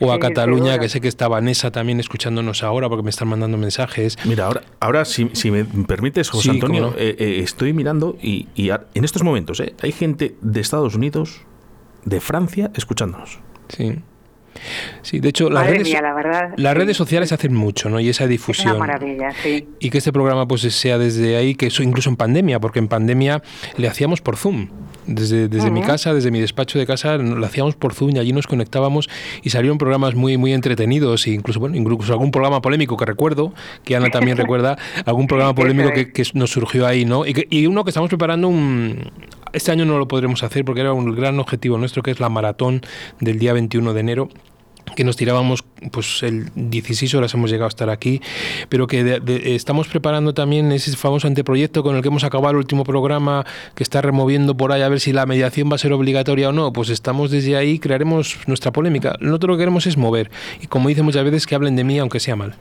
o 0.00 0.12
a 0.12 0.18
Cataluña, 0.18 0.78
que 0.78 0.88
sé 0.88 1.00
que 1.00 1.08
está 1.08 1.28
Vanessa 1.28 1.70
también 1.70 2.00
escuchándonos 2.00 2.62
ahora 2.62 2.88
porque 2.88 3.02
me 3.02 3.10
están 3.10 3.28
mandando 3.28 3.56
mensajes. 3.56 4.18
Mira, 4.24 4.46
ahora, 4.46 4.62
ahora 4.80 5.04
si, 5.04 5.30
si 5.32 5.50
me 5.50 5.64
permites, 5.64 6.30
José 6.30 6.50
Antonio, 6.50 6.94
eh, 6.98 7.16
eh, 7.18 7.40
estoy 7.42 7.72
mirando 7.72 8.16
y, 8.20 8.48
en 8.56 9.04
estos 9.04 9.22
momentos 9.22 9.60
eh, 9.60 9.74
hay 9.82 9.92
gente 9.92 10.36
de 10.40 10.60
Estados 10.60 10.94
Unidos, 10.94 11.42
de 12.04 12.20
Francia, 12.20 12.70
escuchándonos. 12.74 13.38
Sí. 13.68 13.98
Sí, 15.02 15.20
de 15.20 15.28
hecho, 15.28 15.50
las, 15.50 15.66
redes, 15.66 15.94
las 16.56 16.76
redes 16.76 16.96
sociales 16.96 17.30
hacen 17.32 17.54
mucho, 17.54 17.88
¿no? 17.88 18.00
Y 18.00 18.08
esa 18.08 18.26
difusión. 18.26 18.70
una 18.70 18.78
maravilla, 18.78 19.30
sí. 19.42 19.68
Y 19.78 19.90
que 19.90 19.98
este 19.98 20.12
programa 20.12 20.48
pues 20.48 20.62
sea 20.62 20.98
desde 20.98 21.36
ahí, 21.36 21.54
que 21.54 21.66
eso 21.66 21.82
incluso 21.82 22.10
en 22.10 22.16
pandemia, 22.16 22.58
porque 22.58 22.78
en 22.80 22.88
pandemia 22.88 23.42
le 23.76 23.88
hacíamos 23.88 24.20
por 24.20 24.36
Zoom. 24.36 24.68
Desde, 25.08 25.48
desde 25.48 25.70
mi 25.70 25.80
casa, 25.80 26.12
desde 26.12 26.30
mi 26.30 26.38
despacho 26.38 26.78
de 26.78 26.86
casa, 26.86 27.16
lo 27.16 27.44
hacíamos 27.46 27.76
por 27.76 27.94
Zoom 27.94 28.16
y 28.16 28.18
allí 28.18 28.34
nos 28.34 28.46
conectábamos 28.46 29.08
y 29.42 29.48
salieron 29.48 29.78
programas 29.78 30.14
muy, 30.14 30.36
muy 30.36 30.52
entretenidos, 30.52 31.26
e 31.26 31.30
incluso, 31.30 31.60
bueno, 31.60 31.76
incluso 31.76 32.12
algún 32.12 32.30
programa 32.30 32.60
polémico 32.60 32.96
que 32.98 33.06
recuerdo, 33.06 33.54
que 33.84 33.96
Ana 33.96 34.10
también 34.10 34.36
recuerda, 34.36 34.76
algún 35.06 35.26
programa 35.26 35.54
polémico 35.54 35.92
que, 35.92 36.12
que, 36.12 36.24
nos 36.34 36.50
surgió 36.50 36.86
ahí, 36.86 37.06
¿no? 37.06 37.26
Y, 37.26 37.46
y 37.48 37.66
uno 37.66 37.84
que 37.84 37.90
estamos 37.90 38.08
preparando 38.10 38.48
un... 38.48 39.10
Este 39.54 39.72
año 39.72 39.86
no 39.86 39.98
lo 39.98 40.06
podremos 40.06 40.42
hacer 40.42 40.62
porque 40.66 40.82
era 40.82 40.92
un 40.92 41.14
gran 41.16 41.40
objetivo 41.40 41.78
nuestro, 41.78 42.02
que 42.02 42.10
es 42.10 42.20
la 42.20 42.28
maratón 42.28 42.82
del 43.18 43.38
día 43.38 43.54
21 43.54 43.94
de 43.94 44.00
enero 44.00 44.28
que 44.94 45.04
nos 45.04 45.16
tirábamos, 45.16 45.64
pues 45.92 46.22
el 46.22 46.50
16 46.54 47.14
horas 47.14 47.34
hemos 47.34 47.50
llegado 47.50 47.66
a 47.66 47.68
estar 47.68 47.90
aquí, 47.90 48.20
pero 48.68 48.86
que 48.86 49.20
estamos 49.54 49.88
preparando 49.88 50.34
también 50.34 50.72
ese 50.72 50.96
famoso 50.96 51.26
anteproyecto 51.26 51.82
con 51.82 51.96
el 51.96 52.02
que 52.02 52.08
hemos 52.08 52.24
acabado 52.24 52.52
el 52.52 52.56
último 52.58 52.84
programa, 52.84 53.44
que 53.74 53.82
está 53.82 54.02
removiendo 54.02 54.56
por 54.56 54.72
ahí 54.72 54.82
a 54.82 54.88
ver 54.88 55.00
si 55.00 55.12
la 55.12 55.26
mediación 55.26 55.70
va 55.70 55.76
a 55.76 55.78
ser 55.78 55.92
obligatoria 55.92 56.48
o 56.48 56.52
no, 56.52 56.72
pues 56.72 56.90
estamos 56.90 57.30
desde 57.30 57.56
ahí, 57.56 57.78
crearemos 57.78 58.38
nuestra 58.46 58.72
polémica. 58.72 59.14
Nosotros 59.20 59.48
lo 59.48 59.56
que 59.56 59.62
queremos 59.62 59.86
es 59.86 59.96
mover, 59.96 60.30
y 60.60 60.66
como 60.66 60.88
dice 60.88 61.02
muchas 61.02 61.24
veces, 61.24 61.46
que 61.46 61.54
hablen 61.54 61.76
de 61.76 61.84
mí 61.84 61.98
aunque 61.98 62.20
sea 62.20 62.36
mal. 62.36 62.54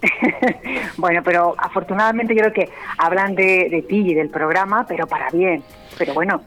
bueno, 0.96 1.22
pero 1.24 1.54
afortunadamente 1.58 2.34
yo 2.34 2.42
creo 2.42 2.52
que 2.52 2.68
hablan 2.98 3.34
de, 3.34 3.68
de 3.70 3.84
ti 3.88 4.10
y 4.10 4.14
del 4.14 4.30
programa, 4.30 4.86
pero 4.86 5.06
para 5.06 5.28
bien. 5.30 5.62
Pero 5.96 6.14
bueno, 6.14 6.42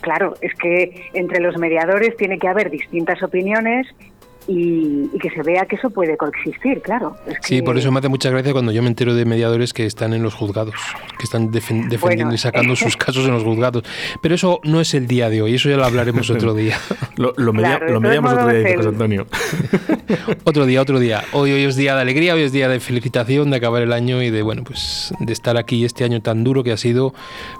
claro, 0.00 0.34
es 0.40 0.54
que 0.54 1.08
entre 1.14 1.40
los 1.40 1.56
mediadores 1.56 2.16
tiene 2.16 2.38
que 2.38 2.48
haber 2.48 2.70
distintas 2.70 3.22
opiniones 3.22 3.86
y, 4.50 5.08
que 5.20 5.30
se 5.30 5.42
vea 5.42 5.64
que 5.66 5.76
eso 5.76 5.90
puede 5.90 6.16
coexistir, 6.16 6.82
claro. 6.82 7.16
Sí, 7.42 7.62
por 7.62 7.78
eso 7.78 7.92
me 7.92 8.00
hace 8.00 8.08
mucha 8.08 8.30
gracia 8.30 8.52
cuando 8.52 8.72
yo 8.72 8.82
me 8.82 8.88
entero 8.88 9.14
de 9.14 9.24
mediadores 9.24 9.72
que 9.72 9.86
están 9.86 10.12
en 10.12 10.24
los 10.24 10.34
juzgados, 10.34 10.74
que 11.18 11.24
están 11.24 11.52
defendiendo 11.52 12.34
y 12.34 12.38
sacando 12.38 12.74
sus 12.74 12.96
casos 12.96 13.26
en 13.26 13.32
los 13.32 13.44
juzgados. 13.44 13.84
Pero 14.20 14.34
eso 14.34 14.60
no 14.64 14.80
es 14.80 14.92
el 14.94 15.06
día 15.06 15.30
de 15.30 15.40
hoy, 15.40 15.54
eso 15.54 15.70
ya 15.70 15.76
lo 15.76 15.84
hablaremos 15.84 16.28
otro 16.30 16.54
día. 16.54 16.76
lo, 17.16 17.32
mediamos 17.52 18.32
otro 18.32 18.48
día, 18.48 18.76
José 18.76 18.88
Antonio. 18.88 19.26
otro 20.44 20.66
día, 20.66 20.82
otro 20.82 20.98
día. 20.98 21.22
Hoy, 21.32 21.52
hoy 21.52 21.62
es 21.62 21.76
día 21.76 21.94
de 21.94 22.00
alegría, 22.00 22.34
hoy 22.34 22.42
es 22.42 22.50
día 22.50 22.68
de 22.68 22.80
felicitación, 22.80 23.50
de 23.50 23.58
acabar 23.58 23.82
el 23.82 23.92
año 23.92 24.20
y 24.20 24.30
de, 24.30 24.42
bueno, 24.42 24.64
pues 24.64 25.14
de 25.20 25.32
estar 25.32 25.58
aquí 25.58 25.84
este 25.84 26.02
año 26.02 26.22
tan 26.22 26.42
duro 26.42 26.64
que 26.64 26.72
ha 26.72 26.76
sido, 26.76 27.14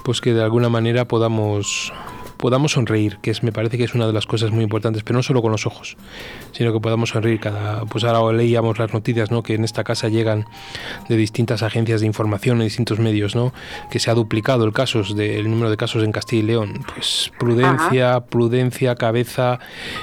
pues 0.05 0.21
que 0.21 0.35
de 0.35 0.43
alguna 0.43 0.69
manera 0.69 1.05
podamos 1.05 1.93
podamos 2.41 2.73
sonreír, 2.73 3.19
que 3.23 3.31
es, 3.31 3.43
me 3.43 3.53
parece 3.53 3.77
que 3.77 3.85
es 3.85 3.95
una 3.95 4.07
de 4.07 4.13
las 4.13 4.27
cosas 4.27 4.51
muy 4.51 4.65
importantes, 4.65 5.03
pero 5.03 5.19
no 5.19 5.23
solo 5.23 5.43
con 5.43 5.53
los 5.53 5.67
ojos, 5.67 5.97
sino 6.53 6.73
que 6.73 6.81
podamos 6.81 7.11
sonreír 7.11 7.39
cada, 7.39 7.85
pues 7.85 8.03
ahora 8.05 8.37
leíamos 8.37 8.79
las 8.79 8.93
noticias, 8.93 9.31
¿no? 9.31 9.43
Que 9.43 9.55
en 9.55 9.65
esta 9.65 9.85
casa 9.85 10.09
llegan 10.09 10.47
de 11.09 11.17
distintas 11.17 11.63
agencias 11.63 12.01
de 12.01 12.07
información, 12.07 12.59
de 12.59 12.65
distintos 12.65 12.99
medios, 12.99 13.37
¿no? 13.37 13.53
Que 13.91 13.99
se 13.99 14.11
ha 14.11 14.15
duplicado 14.15 14.65
el 14.65 14.73
casos 14.73 15.15
del 15.15 15.51
número 15.51 15.71
de 15.71 15.77
casos 15.77 16.03
en 16.03 16.13
Castilla 16.13 16.43
y 16.43 16.47
León. 16.47 16.81
Pues 16.95 17.31
prudencia, 17.39 18.21
prudencia, 18.21 18.95
cabeza 18.95 19.59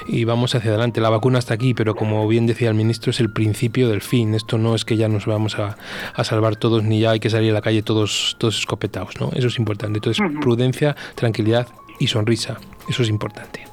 y 0.06 0.24
vamos 0.24 0.54
hacia 0.54 0.70
adelante. 0.70 1.00
La 1.00 1.10
vacuna 1.10 1.40
está 1.40 1.54
aquí, 1.54 1.74
pero 1.74 1.96
como 1.96 2.26
bien 2.28 2.46
decía 2.46 2.68
el 2.68 2.74
ministro, 2.74 3.10
es 3.10 3.18
el 3.18 3.32
principio 3.32 3.88
del 3.88 4.00
fin. 4.00 4.34
Esto 4.34 4.58
no 4.58 4.76
es 4.76 4.84
que 4.84 4.96
ya 4.96 5.08
nos 5.08 5.26
vamos 5.26 5.58
a, 5.58 5.76
a 6.14 6.24
salvar 6.24 6.54
todos 6.54 6.84
ni 6.84 7.00
ya 7.00 7.10
hay 7.10 7.20
que 7.20 7.30
salir 7.30 7.50
a 7.50 7.54
la 7.54 7.62
calle 7.62 7.82
todos, 7.82 8.36
todos 8.38 8.60
escopetados, 8.60 9.20
¿no? 9.20 9.30
Eso 9.34 9.48
es 9.48 9.58
importante. 9.58 9.98
Entonces, 9.98 10.24
prudencia, 10.40 10.94
tranquilidad 11.16 11.66
y 11.98 12.06
sonrisa. 12.06 12.58
Eso 12.88 13.02
es 13.02 13.08
importante. 13.08 13.64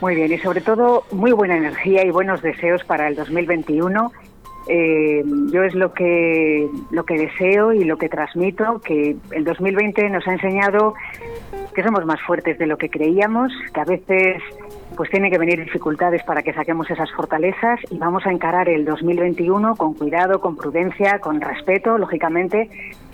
Muy 0.00 0.16
bien, 0.16 0.32
y 0.32 0.38
sobre 0.38 0.60
todo 0.60 1.04
muy 1.12 1.30
buena 1.30 1.56
energía 1.56 2.04
y 2.04 2.10
buenos 2.10 2.42
deseos 2.42 2.82
para 2.84 3.06
el 3.06 3.14
2021. 3.14 4.10
Eh, 4.68 5.24
yo 5.52 5.62
es 5.64 5.74
lo 5.74 5.92
que 5.92 6.68
lo 6.90 7.04
que 7.04 7.18
deseo 7.18 7.72
y 7.72 7.84
lo 7.84 7.96
que 7.98 8.08
transmito 8.08 8.80
que 8.80 9.16
el 9.32 9.44
2020 9.44 10.08
nos 10.10 10.26
ha 10.28 10.32
enseñado 10.32 10.94
que 11.74 11.82
somos 11.82 12.04
más 12.04 12.20
fuertes 12.20 12.58
de 12.58 12.66
lo 12.66 12.78
que 12.78 12.88
creíamos, 12.88 13.52
que 13.72 13.80
a 13.80 13.84
veces 13.84 14.42
pues 14.96 15.10
tiene 15.10 15.30
que 15.30 15.38
venir 15.38 15.62
dificultades 15.62 16.22
para 16.22 16.42
que 16.42 16.52
saquemos 16.52 16.90
esas 16.90 17.10
fortalezas 17.12 17.80
y 17.90 17.98
vamos 17.98 18.26
a 18.26 18.30
encarar 18.30 18.68
el 18.68 18.84
2021 18.84 19.76
con 19.76 19.94
cuidado, 19.94 20.40
con 20.40 20.56
prudencia, 20.56 21.18
con 21.18 21.40
respeto, 21.40 21.96
lógicamente, 21.96 22.68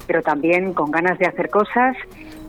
pero 0.06 0.22
también 0.22 0.72
con 0.74 0.90
ganas 0.90 1.18
de 1.18 1.26
hacer 1.26 1.50
cosas 1.50 1.96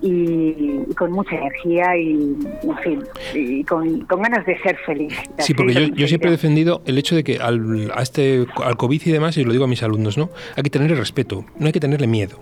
y, 0.01 0.94
con 0.96 1.12
mucha 1.12 1.36
energía 1.36 1.98
y, 1.98 2.38
en 2.63 2.77
fin, 2.84 3.03
y 3.34 3.63
con, 3.63 4.06
ganas 4.08 4.46
de 4.46 4.58
ser 4.60 4.77
feliz. 4.86 5.13
Sí, 5.39 5.53
porque 5.53 5.91
yo, 5.94 6.08
siempre 6.08 6.29
he 6.29 6.32
defendido 6.32 6.82
el 6.86 6.98
hecho 6.98 7.15
de 7.15 7.24
que 7.24 7.39
al, 7.39 7.91
a 7.96 8.01
este, 8.01 8.46
al 8.63 8.77
COVID 8.77 9.01
y 9.06 9.12
demás, 9.12 9.38
y 9.38 9.44
lo 9.44 9.51
digo 9.51 9.65
a 9.65 9.68
mis 9.68 9.84
alumnos, 9.84 10.18
¿no? 10.18 10.29
Hay 10.56 10.63
que 10.63 10.70
tenerle 10.70 10.96
respeto, 10.96 11.46
no 11.58 11.65
hay 11.68 11.72
que 11.72 11.79
tenerle 11.79 12.08
miedo 12.08 12.39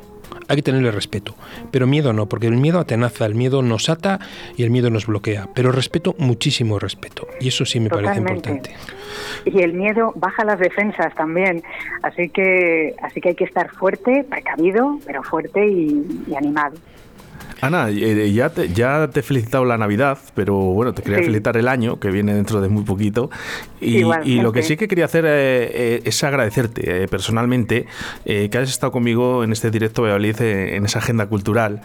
hay 0.49 0.57
que 0.57 0.61
tenerle 0.61 0.91
respeto. 0.91 1.35
Pero 1.71 1.87
miedo 1.87 2.13
no, 2.13 2.27
porque 2.27 2.47
el 2.47 2.55
miedo 2.55 2.79
atenaza, 2.79 3.25
el 3.25 3.35
miedo 3.35 3.61
nos 3.61 3.89
ata 3.89 4.19
y 4.55 4.63
el 4.63 4.69
miedo 4.69 4.89
nos 4.89 5.05
bloquea. 5.05 5.49
Pero 5.53 5.71
respeto, 5.71 6.15
muchísimo 6.19 6.79
respeto. 6.79 7.27
Y 7.41 7.49
eso 7.49 7.65
sí 7.65 7.79
me 7.79 7.89
parece 7.89 8.19
importante. 8.19 8.71
Y 9.45 9.61
el 9.61 9.73
miedo 9.73 10.13
baja 10.15 10.45
las 10.45 10.59
defensas 10.59 11.13
también. 11.15 11.63
Así 12.01 12.29
que, 12.29 12.95
así 13.01 13.19
que 13.19 13.29
hay 13.29 13.35
que 13.35 13.43
estar 13.43 13.69
fuerte, 13.71 14.23
precavido, 14.23 14.99
pero 15.05 15.21
fuerte 15.23 15.67
y 15.67 16.33
animado. 16.35 16.77
Ana, 17.59 17.89
eh, 17.89 18.31
ya 18.31 18.49
te, 18.49 18.71
ya 18.71 19.09
te 19.09 19.21
he 19.21 19.23
felicitado 19.23 19.65
la 19.65 19.77
Navidad, 19.77 20.19
pero 20.35 20.55
bueno, 20.55 20.93
te 20.93 21.01
quería 21.01 21.19
felicitar 21.19 21.57
el 21.57 21.67
año, 21.67 21.99
que 21.99 22.11
viene 22.11 22.35
dentro 22.35 22.61
de 22.61 22.69
muy 22.69 22.83
poquito. 22.83 23.31
Y, 23.81 24.01
lo 24.41 24.51
que 24.51 24.63
sí 24.63 24.77
que 24.77 24.87
quería 24.87 25.05
hacer 25.05 25.25
eh, 25.25 25.69
eh, 25.73 26.01
es 26.05 26.23
agradecerte 26.23 27.07
personalmente 27.07 27.87
que 28.25 28.49
hayas 28.53 28.69
estado 28.69 28.91
conmigo 28.91 29.43
en 29.43 29.51
este 29.51 29.71
directo 29.71 30.03
Valladolid, 30.03 30.39
en 30.41 30.85
esa 30.85 30.99
agenda 30.99 31.27
cultural. 31.27 31.81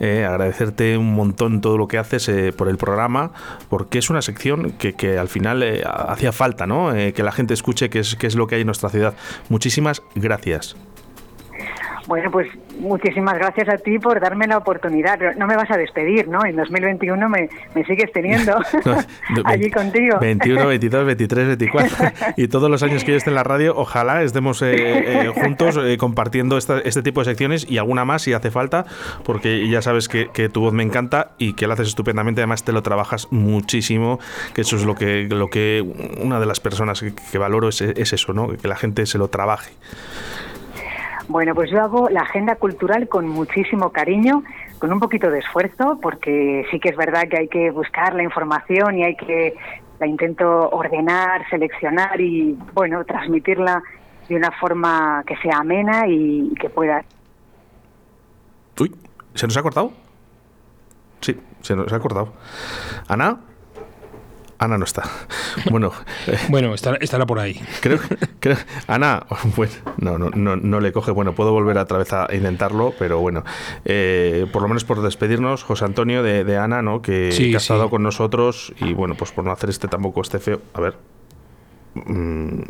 agradecerte 0.00 0.96
un 0.96 1.14
montón 1.14 1.60
todo 1.60 1.76
lo 1.76 1.88
que 1.88 1.98
haces 1.98 2.30
por 2.56 2.68
el 2.68 2.76
programa, 2.76 3.32
porque 3.68 3.98
es 3.98 4.10
una 4.10 4.22
sección 4.22 4.72
que, 4.72 4.94
que 4.94 5.18
al 5.18 5.28
final 5.28 5.64
hacía 5.84 6.32
falta, 6.32 6.66
¿no? 6.66 6.92
que 6.92 7.22
la 7.22 7.32
gente 7.32 7.54
escuche 7.54 7.90
qué 7.90 8.00
es, 8.00 8.16
qué 8.16 8.26
es 8.26 8.36
lo 8.36 8.46
que 8.46 8.56
hay 8.56 8.60
en 8.60 8.66
nuestra 8.66 8.88
ciudad. 8.88 9.14
Muchísimas 9.48 10.02
gracias. 10.14 10.76
Bueno, 12.06 12.30
pues 12.30 12.48
muchísimas 12.78 13.36
gracias 13.36 13.68
a 13.68 13.78
ti 13.78 13.98
por 13.98 14.20
darme 14.20 14.46
la 14.46 14.58
oportunidad. 14.58 15.18
No 15.36 15.46
me 15.46 15.56
vas 15.56 15.70
a 15.70 15.76
despedir, 15.76 16.28
¿no? 16.28 16.44
En 16.44 16.54
2021 16.54 17.28
me, 17.28 17.48
me 17.74 17.84
sigues 17.84 18.12
teniendo 18.12 18.56
allí 19.44 19.70
contigo. 19.70 20.18
21, 20.20 20.66
22, 20.66 21.04
23, 21.04 21.46
24 21.46 21.96
y 22.36 22.48
todos 22.48 22.70
los 22.70 22.82
años 22.82 23.02
que 23.02 23.12
yo 23.12 23.16
esté 23.16 23.30
en 23.30 23.34
la 23.34 23.42
radio, 23.42 23.74
ojalá 23.76 24.22
estemos 24.22 24.62
eh, 24.62 24.74
eh, 24.76 25.32
juntos 25.34 25.78
eh, 25.82 25.96
compartiendo 25.98 26.56
este 26.58 27.02
tipo 27.02 27.20
de 27.20 27.24
secciones 27.24 27.66
y 27.68 27.78
alguna 27.78 28.04
más 28.04 28.22
si 28.22 28.32
hace 28.32 28.50
falta, 28.50 28.86
porque 29.24 29.68
ya 29.68 29.82
sabes 29.82 30.08
que, 30.08 30.26
tu 30.52 30.60
voz 30.60 30.72
me 30.72 30.84
encanta 30.84 31.32
y 31.38 31.54
que 31.54 31.66
la 31.66 31.74
haces 31.74 31.88
estupendamente. 31.88 32.40
Además 32.40 32.62
te 32.62 32.72
lo 32.72 32.82
trabajas 32.82 33.28
muchísimo, 33.32 34.20
que 34.54 34.60
eso 34.60 34.76
es 34.76 34.84
lo 34.84 34.94
que, 34.94 35.26
lo 35.28 35.48
que 35.48 35.84
una 36.20 36.38
de 36.38 36.46
las 36.46 36.60
personas 36.60 37.02
que, 37.02 37.38
valoro 37.38 37.68
es, 37.68 37.80
es 37.80 38.12
eso, 38.12 38.32
¿no? 38.32 38.48
Que 38.48 38.68
la 38.68 38.76
gente 38.76 39.06
se 39.06 39.18
lo 39.18 39.28
trabaje. 39.28 39.72
Bueno, 41.28 41.54
pues 41.54 41.70
yo 41.70 41.80
hago 41.82 42.08
la 42.08 42.20
agenda 42.20 42.54
cultural 42.56 43.08
con 43.08 43.26
muchísimo 43.26 43.90
cariño, 43.90 44.44
con 44.78 44.92
un 44.92 45.00
poquito 45.00 45.30
de 45.30 45.40
esfuerzo, 45.40 45.98
porque 46.00 46.64
sí 46.70 46.78
que 46.78 46.90
es 46.90 46.96
verdad 46.96 47.28
que 47.28 47.38
hay 47.38 47.48
que 47.48 47.70
buscar 47.70 48.14
la 48.14 48.22
información 48.22 48.98
y 48.98 49.04
hay 49.04 49.16
que 49.16 49.54
la 49.98 50.06
intento 50.06 50.68
ordenar, 50.70 51.48
seleccionar 51.48 52.20
y 52.20 52.56
bueno, 52.74 53.04
transmitirla 53.04 53.82
de 54.28 54.36
una 54.36 54.50
forma 54.52 55.24
que 55.26 55.36
sea 55.38 55.58
amena 55.58 56.06
y 56.06 56.52
que 56.60 56.68
pueda. 56.68 57.04
Uy, 58.78 58.94
¿se 59.34 59.46
nos 59.46 59.56
ha 59.56 59.62
cortado? 59.62 59.92
Sí, 61.20 61.36
se 61.62 61.74
nos 61.74 61.92
ha 61.92 61.98
cortado. 61.98 62.34
Ana. 63.08 63.40
Ana 64.58 64.78
no 64.78 64.84
está. 64.84 65.02
Bueno, 65.70 65.92
eh, 66.26 66.38
bueno 66.48 66.74
estará, 66.74 67.26
por 67.26 67.38
ahí. 67.38 67.60
Creo, 67.80 67.98
creo 68.40 68.56
Ana, 68.86 69.26
pues 69.54 69.80
no, 69.98 70.18
no, 70.18 70.30
no, 70.30 70.56
no, 70.56 70.80
le 70.80 70.92
coge. 70.92 71.10
Bueno, 71.10 71.34
puedo 71.34 71.52
volver 71.52 71.78
otra 71.78 71.98
vez 71.98 72.12
a 72.12 72.28
intentarlo, 72.32 72.94
pero 72.98 73.18
bueno, 73.20 73.44
eh, 73.84 74.46
por 74.52 74.62
lo 74.62 74.68
menos 74.68 74.84
por 74.84 75.02
despedirnos, 75.02 75.62
José 75.62 75.84
Antonio 75.84 76.22
de, 76.22 76.56
Ana, 76.56 76.82
¿no? 76.82 77.02
Que, 77.02 77.30
ha 77.54 77.56
estado 77.56 77.90
con 77.90 78.02
nosotros 78.02 78.72
y 78.80 78.92
bueno, 78.94 79.14
pues 79.14 79.32
por 79.32 79.44
no 79.44 79.52
hacer 79.52 79.70
este 79.70 79.88
tampoco 79.88 80.22
este 80.22 80.38
feo. 80.38 80.60
A 80.74 80.80
ver. 80.80 80.96
Mm. 81.94 82.62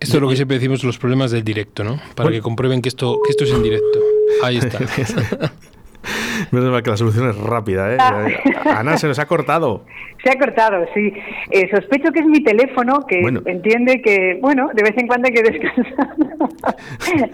Esto 0.00 0.16
es 0.18 0.22
lo 0.22 0.28
que 0.28 0.36
siempre 0.36 0.58
decimos 0.58 0.84
los 0.84 0.98
problemas 0.98 1.30
del 1.30 1.44
directo, 1.44 1.82
¿no? 1.82 1.98
Para 2.14 2.30
que 2.30 2.42
comprueben 2.42 2.82
que 2.82 2.90
esto, 2.90 3.18
que 3.24 3.30
esto 3.30 3.44
es 3.44 3.50
en 3.52 3.62
directo. 3.62 3.98
Ahí 4.42 4.58
está. 4.58 4.78
Menos 6.50 6.70
mal 6.70 6.82
que 6.82 6.90
la 6.90 6.96
solución 6.96 7.28
es 7.28 7.36
rápida, 7.36 7.92
¿eh? 7.92 7.96
Ah. 8.00 8.78
Ana, 8.78 8.96
se 8.96 9.06
nos 9.06 9.18
ha 9.18 9.26
cortado. 9.26 9.84
Se 10.24 10.30
ha 10.30 10.38
cortado, 10.38 10.86
sí. 10.94 11.12
Eh, 11.50 11.68
sospecho 11.70 12.10
que 12.10 12.20
es 12.20 12.26
mi 12.26 12.42
teléfono, 12.42 13.04
que 13.06 13.20
entiende 13.44 14.00
que, 14.00 14.38
bueno, 14.40 14.70
de 14.72 14.82
vez 14.82 14.96
en 14.96 15.06
cuando 15.06 15.28
hay 15.28 15.34
que 15.34 15.42
descansar. 15.42 16.14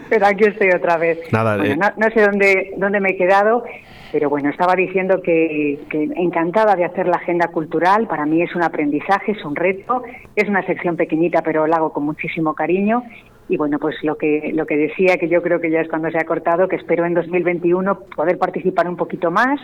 pero 0.08 0.26
aquí 0.26 0.44
estoy 0.44 0.70
otra 0.70 0.96
vez. 0.96 1.20
Nada, 1.30 1.64
eh. 1.64 1.76
no, 1.76 2.10
sé 2.10 2.20
dónde, 2.20 2.74
dónde 2.78 2.98
me 2.98 3.10
he 3.10 3.16
quedado, 3.16 3.62
pero 4.10 4.28
bueno, 4.28 4.50
estaba 4.50 4.74
diciendo 4.74 5.22
que, 5.22 5.78
que, 5.88 6.08
encantada 6.16 6.74
de 6.74 6.84
hacer 6.84 7.06
la 7.06 7.18
agenda 7.18 7.46
cultural. 7.48 8.08
Para 8.08 8.26
mí 8.26 8.42
es 8.42 8.56
un 8.56 8.64
aprendizaje, 8.64 9.32
es 9.32 9.44
un 9.44 9.54
reto. 9.54 10.02
Es 10.34 10.48
una 10.48 10.66
sección 10.66 10.96
pequeñita, 10.96 11.42
pero 11.42 11.68
la 11.68 11.76
hago 11.76 11.92
con 11.92 12.04
muchísimo 12.04 12.54
cariño 12.54 13.04
y 13.50 13.56
bueno, 13.56 13.80
pues 13.80 13.96
lo 14.02 14.16
que, 14.16 14.52
lo 14.54 14.64
que 14.64 14.76
decía, 14.76 15.16
que 15.16 15.28
yo 15.28 15.42
creo 15.42 15.60
que 15.60 15.70
ya 15.70 15.80
es 15.80 15.88
cuando 15.88 16.08
se 16.10 16.18
ha 16.18 16.24
cortado, 16.24 16.68
que 16.68 16.76
espero 16.76 17.04
en 17.04 17.14
2021 17.14 17.98
poder 18.16 18.38
participar 18.38 18.88
un 18.88 18.96
poquito 18.96 19.32
más 19.32 19.60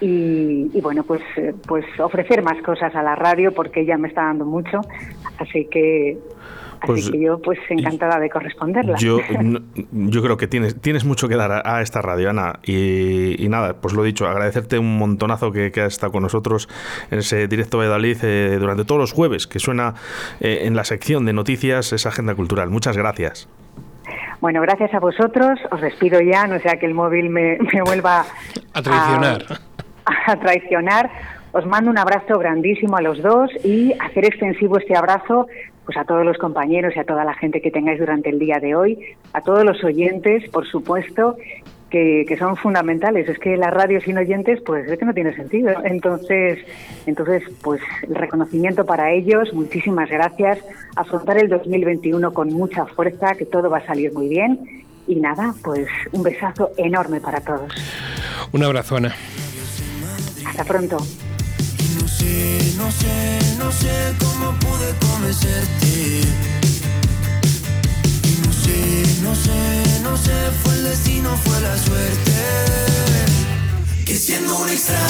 y, 0.00 0.80
bueno, 0.82 1.02
pues, 1.02 1.22
pues 1.66 1.84
ofrecer 1.98 2.42
más 2.42 2.60
cosas 2.62 2.94
a 2.94 3.02
la 3.02 3.16
radio 3.16 3.52
porque 3.54 3.80
ella 3.80 3.96
me 3.96 4.08
está 4.08 4.24
dando 4.24 4.44
mucho. 4.44 4.80
Así 5.38 5.66
que 5.66 6.18
Así 6.80 6.86
pues, 6.86 7.10
que 7.10 7.20
yo, 7.20 7.38
pues, 7.40 7.58
encantada 7.68 8.18
de 8.18 8.30
corresponderla. 8.30 8.96
Yo, 8.96 9.18
yo 9.92 10.22
creo 10.22 10.36
que 10.36 10.46
tienes, 10.46 10.80
tienes 10.80 11.04
mucho 11.04 11.28
que 11.28 11.36
dar 11.36 11.62
a, 11.66 11.82
esta 11.82 12.00
radio, 12.00 12.30
Ana. 12.30 12.60
Y, 12.64 13.46
nada, 13.48 13.74
pues 13.80 13.94
lo 13.94 14.02
dicho, 14.02 14.26
agradecerte 14.26 14.78
un 14.78 14.98
montonazo 14.98 15.52
que, 15.52 15.72
que 15.72 15.82
has 15.82 15.92
estado 15.92 16.12
con 16.12 16.22
nosotros 16.22 16.68
en 17.10 17.18
ese 17.18 17.48
directo 17.48 17.80
de 17.80 17.88
Dalí 17.88 18.16
eh, 18.22 18.56
durante 18.58 18.84
todos 18.84 19.00
los 19.00 19.12
jueves, 19.12 19.46
que 19.46 19.58
suena 19.58 19.94
eh, 20.40 20.60
en 20.62 20.74
la 20.74 20.84
sección 20.84 21.26
de 21.26 21.32
noticias 21.32 21.92
esa 21.92 22.08
agenda 22.08 22.34
cultural. 22.34 22.70
Muchas 22.70 22.96
gracias. 22.96 23.48
Bueno, 24.40 24.62
gracias 24.62 24.94
a 24.94 25.00
vosotros. 25.00 25.60
Os 25.70 25.80
despido 25.80 26.20
ya, 26.20 26.46
no 26.46 26.58
sea 26.60 26.78
que 26.78 26.86
el 26.86 26.94
móvil 26.94 27.28
me, 27.28 27.58
vuelva 27.84 28.24
a 28.72 28.82
traicionar. 28.82 29.44
a 30.26 30.36
traicionar. 30.36 31.10
Os 31.52 31.66
mando 31.66 31.90
un 31.90 31.98
abrazo 31.98 32.38
grandísimo 32.38 32.96
a 32.96 33.02
los 33.02 33.20
dos 33.22 33.50
y 33.64 33.92
hacer 33.98 34.24
extensivo 34.24 34.78
este 34.78 34.96
abrazo 34.96 35.48
pues 35.90 36.04
a 36.04 36.04
todos 36.04 36.24
los 36.24 36.38
compañeros 36.38 36.94
y 36.94 37.00
a 37.00 37.04
toda 37.04 37.24
la 37.24 37.34
gente 37.34 37.60
que 37.60 37.72
tengáis 37.72 37.98
durante 37.98 38.30
el 38.30 38.38
día 38.38 38.60
de 38.60 38.76
hoy, 38.76 38.96
a 39.32 39.40
todos 39.40 39.64
los 39.64 39.82
oyentes, 39.82 40.48
por 40.50 40.64
supuesto, 40.64 41.36
que, 41.90 42.36
son 42.38 42.56
fundamentales. 42.56 43.28
Es 43.28 43.40
que 43.40 43.56
la 43.56 43.70
radio 43.70 44.00
sin 44.00 44.16
oyentes, 44.16 44.60
pues 44.64 44.88
es 44.88 44.96
que 45.00 45.04
no 45.04 45.12
tiene 45.12 45.34
sentido. 45.34 45.72
Entonces, 45.82 46.60
entonces, 47.06 47.42
pues 47.60 47.80
el 48.08 48.14
reconocimiento 48.14 48.86
para 48.86 49.10
ellos, 49.10 49.52
muchísimas 49.52 50.08
gracias. 50.08 50.60
Afrontar 50.94 51.38
el 51.38 51.48
2021 51.48 52.32
con 52.32 52.52
mucha 52.52 52.86
fuerza, 52.86 53.34
que 53.34 53.46
todo 53.46 53.68
va 53.68 53.78
a 53.78 53.86
salir 53.86 54.12
muy 54.12 54.28
bien. 54.28 54.84
Y 55.08 55.16
nada, 55.16 55.54
pues 55.64 55.88
un 56.12 56.22
besazo 56.22 56.70
enorme 56.76 57.20
para 57.20 57.40
todos. 57.40 57.72
Un 58.52 58.62
abrazo, 58.62 58.94
Ana. 58.94 59.12
Hasta 60.46 60.62
pronto. 60.62 60.98
No 62.20 62.26
sé, 62.26 62.74
no 62.76 62.90
sé, 62.92 63.56
no 63.58 63.72
sé 63.72 64.14
cómo 64.18 64.58
pude 64.58 64.94
convencerte 65.00 66.50
no 69.22 69.36
sé, 69.36 70.00
no 70.02 70.16
sé, 70.16 70.32
fue 70.62 70.74
el 70.74 70.84
destino, 70.84 71.36
fue 71.44 71.60
la 71.60 71.76
suerte. 71.76 72.32
Que 74.04 74.16
siendo 74.16 74.56
un 74.58 74.68
extraño, 74.68 75.00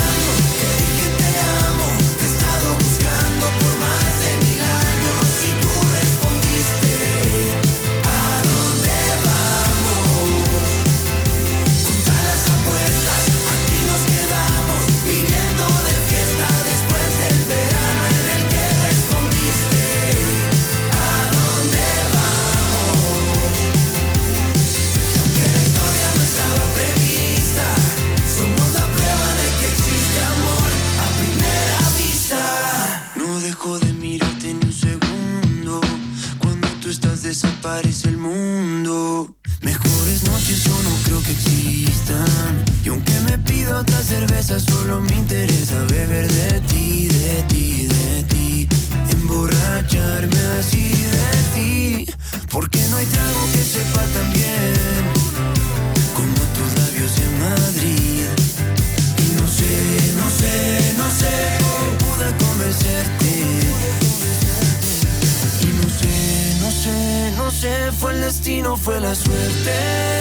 fue 68.91 69.01
la 69.01 69.15
suerte. 69.15 70.20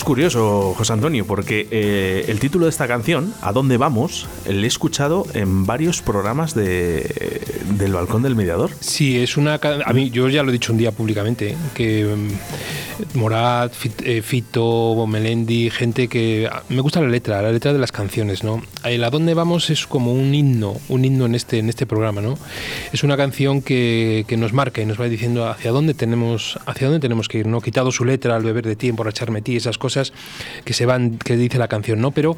Es 0.00 0.04
curioso, 0.04 0.72
José 0.78 0.94
Antonio, 0.94 1.26
porque 1.26 1.68
eh, 1.70 2.24
el 2.28 2.38
título 2.38 2.64
de 2.64 2.70
esta 2.70 2.88
canción, 2.88 3.34
¿A 3.42 3.52
dónde 3.52 3.76
vamos?, 3.76 4.26
le 4.48 4.62
he 4.62 4.66
escuchado 4.66 5.26
en 5.34 5.66
varios 5.66 6.00
programas 6.00 6.54
de, 6.54 7.42
del 7.76 7.92
Balcón 7.92 8.22
del 8.22 8.34
Mediador. 8.34 8.70
Sí, 8.80 9.18
es 9.18 9.36
una. 9.36 9.60
A 9.62 9.92
mí, 9.92 10.08
yo 10.08 10.30
ya 10.30 10.42
lo 10.42 10.48
he 10.48 10.52
dicho 10.52 10.72
un 10.72 10.78
día 10.78 10.90
públicamente, 10.90 11.50
¿eh? 11.50 11.56
que 11.74 12.16
mm, 12.16 13.18
Morat, 13.18 13.74
eh, 14.02 14.22
Fito, 14.22 15.06
Melendi, 15.06 15.68
gente 15.68 16.08
que. 16.08 16.48
ah, 16.50 16.62
Me 16.70 16.80
gusta 16.80 17.02
la 17.02 17.08
letra, 17.08 17.42
la 17.42 17.52
letra 17.52 17.74
de 17.74 17.78
las 17.78 17.92
canciones, 17.92 18.42
¿no? 18.42 18.62
El 18.84 19.04
A 19.04 19.10
dónde 19.10 19.34
vamos 19.34 19.68
es 19.68 19.86
como 19.86 20.14
un 20.14 20.34
himno, 20.34 20.78
un 20.88 21.04
himno 21.04 21.26
en 21.26 21.34
este, 21.34 21.58
en 21.58 21.68
este 21.68 21.84
programa, 21.84 22.22
¿no? 22.22 22.38
Es 22.90 23.04
una 23.04 23.18
canción 23.18 23.60
que, 23.60 24.24
que 24.26 24.38
nos 24.38 24.54
marca 24.54 24.80
y 24.80 24.86
nos 24.86 24.98
va 24.98 25.10
diciendo 25.10 25.46
hacia 25.46 25.72
dónde 25.72 25.92
tenemos, 25.92 26.58
hacia 26.64 26.86
dónde 26.86 27.00
tenemos 27.00 27.28
que 27.28 27.40
ir, 27.40 27.46
¿no? 27.46 27.60
Quitado 27.60 27.92
su 27.92 28.06
letra, 28.06 28.36
al 28.36 28.44
beber 28.44 28.64
de 28.64 28.76
ti, 28.76 28.88
emborracharme 28.88 29.42
ti, 29.42 29.56
esas 29.56 29.76
cosas 29.76 29.89
que 30.64 30.72
se 30.72 30.86
van, 30.86 31.18
que 31.18 31.36
dice 31.36 31.58
la 31.58 31.68
canción, 31.68 32.00
¿no? 32.00 32.10
Pero, 32.10 32.36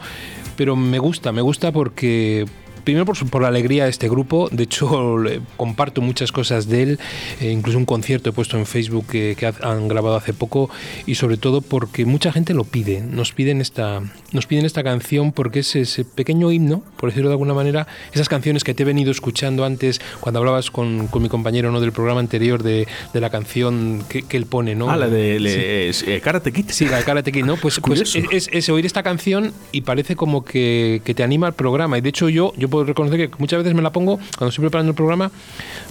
pero 0.57 0.77
me 0.77 0.99
gusta, 0.99 1.33
me 1.33 1.43
gusta 1.43 1.73
porque 1.73 2.47
Primero 2.85 3.05
por, 3.07 3.17
por 3.31 3.43
la 3.43 3.49
alegría 3.49 3.85
de 3.85 3.91
este 3.91 4.09
grupo, 4.09 4.49
de 4.51 4.65
hecho 4.65 5.17
comparto 5.57 6.01
muchas 6.01 6.33
cosas 6.33 6.69
de 6.69 6.83
él, 6.83 6.99
eh, 7.41 7.51
incluso 7.51 7.79
un 7.79 7.85
concierto 7.85 8.31
he 8.31 8.33
puesto 8.33 8.57
en 8.59 8.67
Facebook 8.67 9.07
que, 9.07 9.37
que 9.39 9.47
ha- 9.47 9.55
han 9.63 9.89
grabado 9.89 10.17
hace 10.17 10.33
poco 10.33 10.71
y 11.07 11.15
sobre 11.17 11.37
todo 11.37 11.61
porque 11.61 12.05
mucha 12.05 12.33
gente 12.33 12.55
lo 12.55 12.65
pide, 12.65 13.01
nos 13.01 13.33
piden 13.33 13.61
esta, 13.61 14.01
nos 14.33 14.47
piden 14.47 14.65
esta 14.65 14.83
canción 14.83 15.33
porque 15.33 15.61
es 15.61 15.77
ese 15.77 16.05
pequeño 16.05 16.51
himno, 16.53 16.83
por 16.97 17.11
decirlo 17.11 17.29
de 17.29 17.35
alguna 17.35 17.55
manera, 17.55 17.87
esas 18.13 18.29
canciones 18.29 18.65
que 18.65 18.75
te 18.75 18.83
he 18.83 18.87
venido 18.87 19.11
escuchando 19.11 19.65
antes 19.65 20.01
cuando 20.21 20.39
hablabas 20.41 20.71
con, 20.71 21.07
con 21.09 21.23
mi 21.23 21.29
compañero 21.29 21.71
¿no? 21.73 21.81
del 21.81 21.93
programa 21.93 22.21
anterior 22.21 22.63
de, 22.63 22.87
de 23.13 23.21
la 23.21 23.31
canción 23.31 24.05
que, 24.09 24.23
que 24.23 24.37
él 24.37 24.47
pone, 24.47 24.75
¿no? 24.75 24.91
Ah, 24.91 24.97
la 24.97 25.09
de 25.09 25.33
Sí. 25.37 25.39
le- 25.39 25.89
es, 25.89 26.03
eh, 26.07 26.21
Karate 26.23 26.53
Kid. 26.53 26.67
Sí, 26.69 26.87
la 26.87 26.99
de 26.99 27.05
Karate 27.05 27.33
Kid, 27.33 27.45
¿no? 27.45 27.57
Pues, 27.63 27.79
pues 27.81 28.03
curioso. 28.13 28.19
es, 28.33 28.49
es 28.53 28.69
oír 28.69 28.85
esta 28.87 29.03
canción 29.03 29.53
y 29.73 29.83
parece 29.83 30.17
como 30.17 30.45
que, 30.45 31.01
que 31.05 31.15
te 31.15 31.23
anima 31.23 31.47
al 31.47 31.55
programa. 31.55 31.97
Y 31.97 32.01
de 32.01 32.09
hecho 32.09 32.29
yo, 32.29 32.53
yo 32.57 32.69
puedo 32.73 32.85
reconocer 32.87 33.31
que 33.31 33.37
muchas 33.39 33.59
veces 33.59 33.75
me 33.75 33.83
la 33.83 33.93
pongo 33.93 34.17
cuando 34.37 34.49
estoy 34.49 34.63
preparando 34.63 34.91
el 34.91 34.97
programa, 34.97 35.31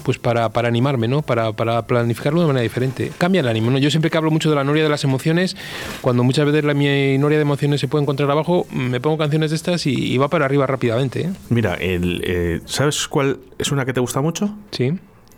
pues 0.03 0.17
para, 0.17 0.49
para 0.49 0.67
animarme, 0.67 1.07
¿no? 1.07 1.21
Para, 1.21 1.53
para 1.53 1.85
planificarlo 1.85 2.41
de 2.41 2.47
manera 2.47 2.63
diferente. 2.63 3.11
Cambia 3.17 3.39
el 3.41 3.47
ánimo, 3.47 3.71
¿no? 3.71 3.77
Yo 3.77 3.89
siempre 3.89 4.09
que 4.09 4.17
hablo 4.17 4.31
mucho 4.31 4.49
de 4.49 4.55
la 4.55 4.63
noria 4.63 4.83
de 4.83 4.89
las 4.89 5.03
emociones, 5.03 5.55
cuando 6.01 6.23
muchas 6.23 6.45
veces 6.45 6.65
la, 6.65 6.73
mi 6.73 7.17
noria 7.17 7.37
de 7.37 7.43
emociones 7.43 7.79
se 7.79 7.87
puede 7.87 8.01
encontrar 8.01 8.29
abajo, 8.29 8.65
me 8.71 8.99
pongo 8.99 9.17
canciones 9.17 9.51
de 9.51 9.55
estas 9.55 9.85
y, 9.85 9.93
y 9.93 10.17
va 10.17 10.27
para 10.27 10.45
arriba 10.45 10.67
rápidamente, 10.67 11.21
¿eh? 11.21 11.29
Mira, 11.49 11.75
el, 11.75 12.21
eh, 12.25 12.61
¿sabes 12.65 13.07
cuál 13.07 13.39
es 13.59 13.71
una 13.71 13.85
que 13.85 13.93
te 13.93 13.99
gusta 13.99 14.19
mucho? 14.21 14.53
Sí, 14.71 14.91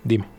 dime. 0.03 0.33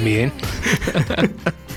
También. 0.00 0.32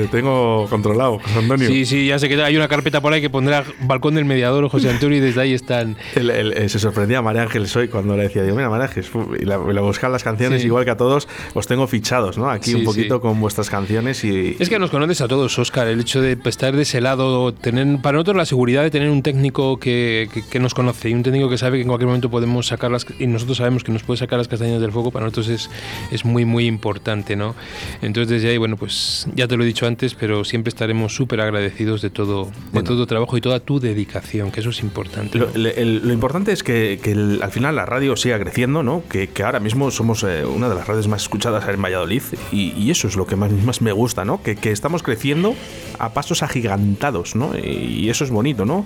Te 0.00 0.08
tengo 0.08 0.66
controlado, 0.70 1.18
José 1.18 1.38
Antonio. 1.38 1.68
Sí, 1.68 1.84
sí, 1.84 2.06
ya 2.06 2.18
sé 2.18 2.28
que 2.28 2.42
hay 2.42 2.56
una 2.56 2.68
carpeta 2.68 3.00
por 3.00 3.12
ahí 3.12 3.20
que 3.20 3.28
pondrá 3.30 3.64
Balcón 3.82 4.14
del 4.14 4.24
Mediador 4.24 4.68
José 4.68 4.88
Antonio 4.90 5.18
y 5.18 5.20
desde 5.20 5.40
ahí 5.42 5.52
están. 5.52 5.96
El- 6.14 6.30
el- 6.30 6.52
eh, 6.54 6.68
se 6.68 6.78
sorprendía 6.78 7.18
a 7.18 7.22
María 7.22 7.42
Ángeles 7.42 7.74
hoy 7.76 7.88
cuando 7.88 8.16
le 8.16 8.24
decía, 8.24 8.42
digo, 8.42 8.56
mira, 8.56 8.70
María 8.70 8.86
Ángeles, 8.86 9.10
y 9.40 9.44
la, 9.44 9.58
la 9.58 9.80
buscar 9.82 10.10
las 10.10 10.22
canciones, 10.24 10.62
Sí. 10.62 10.68
igual 10.68 10.84
que 10.84 10.90
a 10.92 10.96
todos, 10.96 11.28
os 11.54 11.66
tengo 11.66 11.86
fichados, 11.86 12.38
¿no? 12.38 12.50
Aquí 12.50 12.70
Sí, 12.70 12.76
un 12.76 12.84
poquito 12.84 13.16
sí. 13.16 13.20
con 13.20 13.40
vuestras 13.40 13.68
canciones 13.68 14.24
y... 14.24 14.56
Es 14.58 14.68
que 14.68 14.78
nos 14.78 14.90
conoces 14.90 15.20
a 15.20 15.28
todos, 15.28 15.58
Oscar, 15.58 15.86
el 15.88 16.00
hecho 16.00 16.20
de 16.22 16.38
estar 16.44 16.74
de 16.74 16.82
ese 16.82 17.00
lado, 17.00 17.52
tener 17.52 17.86
para 18.00 18.14
nosotros 18.14 18.36
la 18.36 18.44
seguridad 18.46 18.82
de 18.82 18.90
tener 18.90 19.10
un 19.10 19.22
técnico 19.22 19.78
que, 19.78 20.28
que- 20.32 20.42
que 20.46 20.58
nos 20.60 20.74
conoce 20.74 21.10
y 21.10 21.14
un 21.14 21.22
técnico 21.22 21.48
que 21.50 21.58
sabe 21.58 21.76
que 21.78 21.82
en 21.82 21.88
cualquier 21.88 22.06
momento 22.08 22.30
podemos 22.30 22.66
sacar 22.66 22.90
las 22.90 23.06
y 23.18 23.26
nosotros 23.26 23.58
sabemos 23.58 23.84
que 23.84 23.92
nos 23.92 24.02
puede 24.02 24.18
sacar 24.18 24.38
las 24.38 24.48
castañas 24.48 24.80
del 24.80 24.92
fuego, 24.92 25.10
para 25.10 25.26
nosotros 25.26 25.48
es, 25.48 25.70
es 26.10 26.24
muy 26.24 26.44
muy 26.44 26.66
importante, 26.66 27.36
¿no? 27.36 27.54
Entonces 28.02 28.28
desde 28.30 28.50
ahí, 28.50 28.58
bueno, 28.58 28.76
pues 28.76 29.26
ya 29.34 29.46
te 29.48 29.56
lo 29.56 29.62
he 29.64 29.66
dicho 29.66 29.86
antes, 29.86 29.89
pero 30.18 30.44
siempre 30.44 30.68
estaremos 30.68 31.14
súper 31.14 31.40
agradecidos 31.40 32.02
de 32.02 32.10
todo, 32.10 32.46
de 32.46 32.50
Bueno. 32.72 32.88
todo 32.88 32.98
tu 32.98 33.06
trabajo 33.06 33.36
y 33.36 33.40
toda 33.40 33.60
tu 33.60 33.80
dedicación, 33.80 34.50
que 34.50 34.60
eso 34.60 34.70
es 34.70 34.80
importante. 34.80 35.38
Lo, 35.38 35.46
¿no? 35.46 35.52
el- 35.54 35.66
el- 35.66 36.06
lo 36.08 36.12
importante 36.12 36.52
es 36.52 36.62
que, 36.62 36.98
que 37.02 37.12
el- 37.12 37.40
al 37.42 37.50
final 37.50 37.76
la 37.76 37.86
radio 37.86 38.16
siga 38.16 38.38
creciendo, 38.38 38.82
¿no? 38.82 39.02
Que, 39.08 39.28
que 39.28 39.42
ahora 39.42 39.60
mismo 39.60 39.90
somos 39.90 40.22
eh, 40.24 40.44
una 40.44 40.68
de 40.68 40.74
las 40.74 40.86
radios 40.86 41.08
más 41.08 41.22
escuchadas 41.22 41.68
en 41.68 41.80
Valladolid 41.82 42.22
y, 42.52 42.72
y 42.72 42.90
eso 42.90 43.08
es 43.08 43.16
lo 43.16 43.26
que 43.26 43.36
más, 43.36 43.50
más 43.52 43.80
me 43.82 43.92
gusta, 43.92 44.24
¿no? 44.24 44.42
Que, 44.42 44.56
que 44.56 44.70
estamos 44.72 45.02
creciendo 45.02 45.54
a 45.98 46.12
pasos 46.14 46.42
agigantados, 46.42 47.36
¿no? 47.36 47.52
Y, 47.56 48.04
y 48.04 48.10
eso 48.10 48.24
es 48.24 48.30
bonito, 48.30 48.64
¿no? 48.64 48.84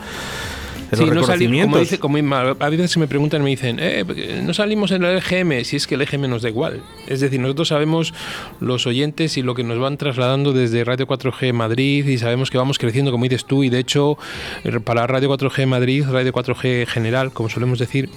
Sí, 0.96 1.04
no 1.14 1.22
salir, 1.26 1.48
como 1.48 1.78
dice, 1.78 1.98
como 1.98 2.18
a 2.36 2.68
veces 2.70 2.90
se 2.90 2.98
me 2.98 3.06
preguntan 3.06 3.40
y 3.42 3.44
me 3.44 3.50
dicen, 3.50 3.78
eh, 3.80 4.42
no 4.44 4.54
salimos 4.54 4.90
en 4.92 5.04
el 5.04 5.16
EGM, 5.18 5.64
si 5.64 5.76
es 5.76 5.86
que 5.86 5.94
el 5.94 6.02
EGM 6.02 6.28
nos 6.28 6.42
da 6.42 6.48
igual. 6.48 6.80
Es 7.06 7.20
decir, 7.20 7.40
nosotros 7.40 7.68
sabemos 7.68 8.14
los 8.60 8.86
oyentes 8.86 9.36
y 9.36 9.42
lo 9.42 9.54
que 9.54 9.64
nos 9.64 9.78
van 9.78 9.96
trasladando 9.96 10.52
desde 10.52 10.84
Radio 10.84 11.06
4G 11.06 11.52
Madrid 11.52 12.06
y 12.06 12.18
sabemos 12.18 12.50
que 12.50 12.58
vamos 12.58 12.78
creciendo, 12.78 13.10
como 13.12 13.24
dices 13.24 13.44
tú, 13.44 13.64
y 13.64 13.68
de 13.70 13.78
hecho, 13.78 14.16
eh, 14.64 14.80
para 14.80 15.06
Radio 15.06 15.30
4G 15.36 15.66
Madrid, 15.66 16.04
Radio 16.10 16.32
4G 16.32 16.86
General, 16.86 17.32
como 17.32 17.48
solemos 17.48 17.78
decir, 17.78 18.08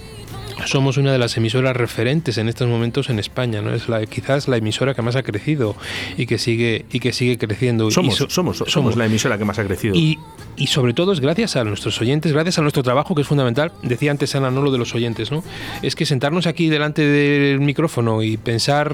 somos 0.65 0.97
una 0.97 1.11
de 1.11 1.19
las 1.19 1.37
emisoras 1.37 1.77
referentes 1.77 2.37
en 2.39 2.49
estos 2.49 2.67
momentos 2.67 3.09
en 3.11 3.19
España, 3.19 3.61
¿no? 3.61 3.73
Es 3.75 3.89
la 3.89 4.03
quizás 4.07 4.47
la 4.47 4.57
emisora 4.57 4.95
que 4.95 5.03
más 5.03 5.15
ha 5.15 5.21
crecido 5.21 5.75
y 6.17 6.25
que 6.25 6.39
sigue 6.39 6.85
y 6.91 6.99
que 6.99 7.13
sigue 7.13 7.37
creciendo. 7.37 7.87
Y 7.87 7.91
somos, 7.91 8.15
so- 8.15 8.29
somos, 8.29 8.63
somos, 8.65 8.95
la 8.97 9.05
emisora 9.05 9.37
que 9.37 9.45
más 9.45 9.59
ha 9.59 9.63
crecido. 9.65 9.93
y, 9.95 10.17
y 10.57 10.67
sobre 10.67 10.93
todo 10.93 11.13
es 11.13 11.19
gracias 11.19 11.55
a 11.55 11.63
nuestros 11.63 12.01
oyentes, 12.01 12.33
gracias 12.33 12.57
a 12.57 12.61
nuestro 12.61 12.83
trabajo 12.83 13.15
que 13.15 13.21
es 13.21 13.27
fundamental. 13.27 13.71
Decía 13.83 14.11
antes 14.11 14.35
Ana, 14.35 14.51
no 14.51 14.61
lo 14.61 14.71
de 14.71 14.79
los 14.79 14.93
oyentes, 14.95 15.31
¿no? 15.31 15.43
Es 15.81 15.95
que 15.95 16.05
sentarnos 16.05 16.47
aquí 16.47 16.67
delante 16.67 17.03
del 17.03 17.59
micrófono 17.59 18.23
y 18.23 18.37
pensar 18.37 18.93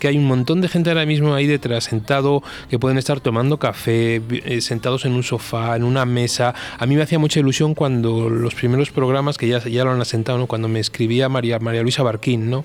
que 0.00 0.08
hay 0.08 0.16
un 0.16 0.26
montón 0.26 0.60
de 0.60 0.68
gente 0.68 0.90
ahora 0.90 1.06
mismo 1.06 1.34
ahí 1.34 1.46
detrás, 1.46 1.84
sentado, 1.84 2.42
que 2.68 2.78
pueden 2.78 2.98
estar 2.98 3.20
tomando 3.20 3.58
café, 3.58 4.20
eh, 4.30 4.60
sentados 4.60 5.04
en 5.04 5.12
un 5.12 5.22
sofá, 5.22 5.76
en 5.76 5.84
una 5.84 6.04
mesa. 6.06 6.54
A 6.78 6.86
mí 6.86 6.96
me 6.96 7.02
hacía 7.02 7.20
mucha 7.20 7.38
ilusión 7.38 7.74
cuando 7.74 8.28
los 8.28 8.54
primeros 8.54 8.90
programas, 8.90 9.38
que 9.38 9.46
ya, 9.46 9.62
ya 9.62 9.84
lo 9.84 9.92
han 9.92 10.00
asentado, 10.00 10.38
¿no? 10.38 10.46
cuando 10.46 10.66
me 10.66 10.80
escribía 10.80 11.28
María, 11.28 11.58
María 11.60 11.82
Luisa 11.82 12.02
Barquín, 12.02 12.50
¿no? 12.50 12.64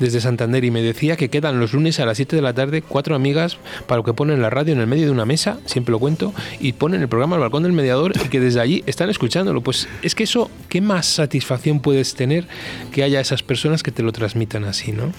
desde 0.00 0.20
Santander, 0.20 0.64
y 0.64 0.70
me 0.70 0.82
decía 0.82 1.16
que 1.16 1.28
quedan 1.28 1.60
los 1.60 1.74
lunes 1.74 2.00
a 2.00 2.06
las 2.06 2.16
7 2.16 2.34
de 2.34 2.42
la 2.42 2.54
tarde 2.54 2.82
cuatro 2.82 3.14
amigas 3.14 3.58
para 3.86 3.98
lo 3.98 4.04
que 4.04 4.14
ponen 4.14 4.40
la 4.40 4.50
radio 4.50 4.72
en 4.72 4.80
el 4.80 4.86
medio 4.86 5.04
de 5.04 5.10
una 5.10 5.26
mesa, 5.26 5.58
siempre 5.66 5.92
lo 5.92 5.98
cuento, 5.98 6.32
y 6.58 6.72
ponen 6.72 7.02
el 7.02 7.08
programa 7.08 7.31
al 7.34 7.40
balcón 7.40 7.62
del 7.62 7.72
mediador 7.72 8.12
y 8.24 8.28
que 8.28 8.40
desde 8.40 8.60
allí 8.60 8.82
están 8.86 9.10
escuchándolo. 9.10 9.60
Pues 9.60 9.88
es 10.02 10.14
que 10.14 10.24
eso, 10.24 10.50
¿qué 10.68 10.80
más 10.80 11.06
satisfacción 11.06 11.80
puedes 11.80 12.14
tener 12.14 12.46
que 12.92 13.02
haya 13.02 13.20
esas 13.20 13.42
personas 13.42 13.82
que 13.82 13.90
te 13.90 14.02
lo 14.02 14.12
transmitan 14.12 14.64
así, 14.64 14.92
¿no? 14.92 15.12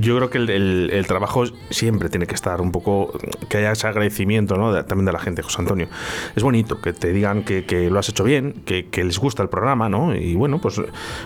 Yo 0.00 0.16
creo 0.16 0.30
que 0.30 0.38
el, 0.38 1.04
trabajo 1.06 1.44
siempre 1.70 2.08
tiene 2.08 2.26
que 2.26 2.34
estar 2.34 2.60
un 2.60 2.70
poco, 2.72 3.18
que 3.48 3.58
haya 3.58 3.72
ese 3.72 3.86
agradecimiento 3.86 4.56
¿no? 4.56 4.84
también 4.84 5.06
de 5.06 5.12
la 5.12 5.18
gente, 5.18 5.42
José 5.42 5.60
Antonio. 5.60 5.88
Es 6.36 6.42
bonito 6.42 6.80
que 6.80 6.92
te 6.92 7.12
digan 7.12 7.44
que, 7.44 7.88
lo 7.90 7.98
has 7.98 8.08
hecho 8.08 8.24
bien, 8.24 8.62
que, 8.64 9.04
les 9.04 9.18
gusta 9.18 9.42
el 9.42 9.48
programa, 9.48 9.88
¿no? 9.88 10.14
Y 10.14 10.34
bueno, 10.34 10.60
pues 10.60 10.80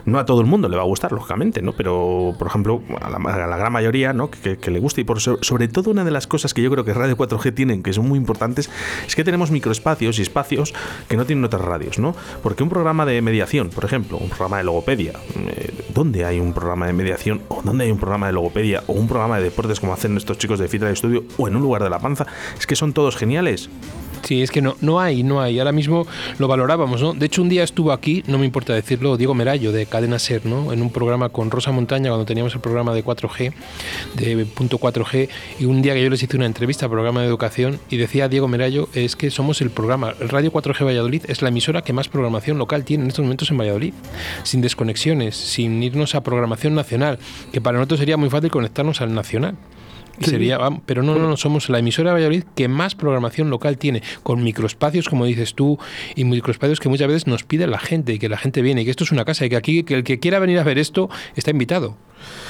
no 0.05 0.19
a 0.19 0.25
todo 0.25 0.41
el 0.41 0.47
mundo 0.47 0.69
le 0.69 0.77
va 0.77 0.83
a 0.83 0.87
gustar, 0.87 1.13
lógicamente, 1.13 1.63
¿no? 1.63 1.73
Pero, 1.73 2.35
por 2.39 2.47
ejemplo, 2.47 2.83
a 3.01 3.11
la, 3.11 3.57
gran 3.57 3.73
mayoría, 3.73 4.13
¿no? 4.13 4.31
Que, 4.31 4.71
le 4.71 4.79
guste. 4.79 5.01
Y 5.01 5.05
por 5.05 5.21
sobre 5.21 5.69
todo 5.69 5.91
una 5.91 6.05
de 6.05 6.11
las 6.11 6.27
cosas 6.27 6.55
que 6.55 6.63
yo 6.63 6.71
creo 6.71 6.85
que 6.85 6.95
Radio 6.95 7.17
4G 7.17 7.55
tienen, 7.55 7.83
que 7.83 7.93
son 7.93 8.09
muy 8.09 8.19
importantes, 8.19 8.71
es 9.07 9.17
que 9.17 9.25
tenemos 9.25 9.51
microespacios 9.51 10.19
y 10.19 10.22
espacios 10.23 10.75
que 11.09 11.17
no 11.17 11.27
tienen 11.27 11.45
otras 11.45 11.63
radios, 11.63 11.99
¿no? 11.99 12.15
Porque 12.43 12.63
un 12.63 12.69
programa 12.69 13.05
de 13.07 13.21
mediación, 13.23 13.71
por 13.71 13.85
ejemplo, 13.85 14.19
un 14.19 14.29
programa 14.29 14.59
de 14.59 14.65
logopedia, 14.65 15.13
eh, 15.37 15.73
¿dónde 15.93 16.25
hay 16.25 16.41
un 16.41 16.53
programa 16.53 16.87
de 16.87 16.93
mediación 16.93 17.43
o 17.49 17.63
dónde 17.63 17.85
hay 17.85 17.91
un 17.91 17.99
programa 17.99 18.27
de 18.27 18.33
logopedia 18.33 18.83
o 18.87 18.93
un 18.93 19.09
programa 19.09 19.39
de 19.39 19.45
deportes 19.45 19.81
como 19.81 19.93
hacen 19.93 20.17
estos 20.17 20.39
chicos 20.39 20.59
de 20.59 20.69
Fitra 20.69 20.89
de 20.89 20.95
Estudio 20.95 21.25
o 21.37 21.49
en 21.49 21.57
un 21.57 21.63
lugar 21.63 21.83
de 21.83 21.91
la 21.91 21.99
panza? 21.99 22.27
Es 22.59 22.67
que 22.67 22.77
son 22.77 22.93
todos 22.93 23.17
geniales. 23.17 23.69
Sí, 24.23 24.43
es 24.43 24.51
que 24.51 24.63
no, 24.63 24.77
no 24.81 25.01
hay, 25.01 25.23
no 25.23 25.41
hay. 25.41 25.59
Ahora 25.59 25.73
mismo 25.73 26.07
lo 26.39 26.49
valorábamos, 26.49 27.03
¿no? 27.03 27.13
De 27.13 27.27
hecho, 27.27 27.43
un 27.43 27.49
día 27.49 27.65
estuvo 27.65 27.93
aquí, 27.93 28.23
no 28.27 28.39
me 28.39 28.47
importa 28.47 28.73
decirlo, 28.73 29.17
Diego 29.17 29.35
Merallo, 29.35 29.73
de 29.73 29.87
Cadena 29.87 30.19
Ser, 30.19 30.47
¿no? 30.47 30.73
En 30.73 30.81
un 30.81 30.91
programa 30.91 31.29
con 31.29 31.51
Rosa 31.51 31.73
Montaña, 31.73 32.11
cuando 32.11 32.25
teníamos 32.25 32.55
el 32.55 32.61
programa 32.61 32.95
de 32.95 33.05
4G, 33.05 33.53
de 34.15 34.47
punto 34.47 34.79
4G, 34.79 35.29
y 35.59 35.65
un 35.65 35.83
día 35.83 35.95
que 35.95 36.03
yo 36.03 36.11
les 36.11 36.23
hice 36.23 36.37
una 36.37 36.47
entrevista 36.47 36.87
al 36.87 36.91
programa 36.91 37.21
de 37.21 37.27
educación, 37.27 37.81
y 37.91 37.97
decía 37.97 38.29
Diego 38.29 38.49
Merallo, 38.49 38.89
es 38.95 39.17
que 39.17 39.31
somos 39.31 39.61
el 39.61 39.71
programa, 39.71 40.15
el 40.21 40.29
Radio 40.29 40.53
4G 40.53 40.85
Valladolid 40.85 41.23
es 41.29 41.43
la 41.43 41.49
emisora 41.49 41.83
que 41.83 41.93
más 41.93 42.09
programación 42.09 42.59
local 42.59 42.85
tiene 42.85 43.05
en 43.05 43.09
estos 43.09 43.25
momentos 43.25 43.51
en 43.51 43.59
Valladolid, 43.59 43.95
sin 44.45 44.61
desconexiones, 44.61 45.37
sin 45.37 45.83
irnos 45.83 46.15
a 46.15 46.23
programación 46.23 46.75
nacional, 46.75 47.19
que 47.53 47.61
para 47.61 47.79
nosotros 47.79 48.01
sería 48.01 48.17
muy 48.17 48.31
fácil 48.31 48.51
conectarnos 48.51 49.01
al 49.01 49.15
nacional. 49.15 49.57
Sería, 50.21 50.59
pero 50.87 51.03
no, 51.03 51.17
no, 51.17 51.29
no, 51.29 51.37
somos 51.37 51.69
la 51.69 51.79
emisora 51.79 52.11
de 52.11 52.15
Valladolid 52.15 52.45
que 52.55 52.69
más 52.69 52.95
programación 52.95 53.51
local 53.51 53.79
tiene, 53.79 54.03
con 54.23 54.43
microespacios, 54.43 55.09
como 55.09 55.25
dices 55.25 55.55
tú, 55.55 55.79
y 56.15 56.25
microespacios 56.25 56.81
que 56.81 56.89
muchas 56.89 57.09
veces 57.09 57.27
nos 57.27 57.45
pide 57.45 57.67
la 57.67 57.79
gente, 57.79 58.15
y 58.15 58.19
que 58.19 58.29
la 58.29 58.37
gente 58.37 58.63
viene, 58.63 58.83
y 58.83 58.85
que 58.85 58.91
esto 58.91 59.05
es 59.05 59.13
una 59.13 59.25
casa, 59.25 59.47
y 59.47 59.49
que 59.49 59.57
aquí 59.57 59.83
que 59.85 59.95
el 59.95 60.05
que 60.05 60.19
quiera 60.19 60.39
venir 60.39 60.59
a 60.59 60.65
ver 60.65 60.79
esto 60.79 61.09
está 61.35 61.51
invitado. 61.51 61.97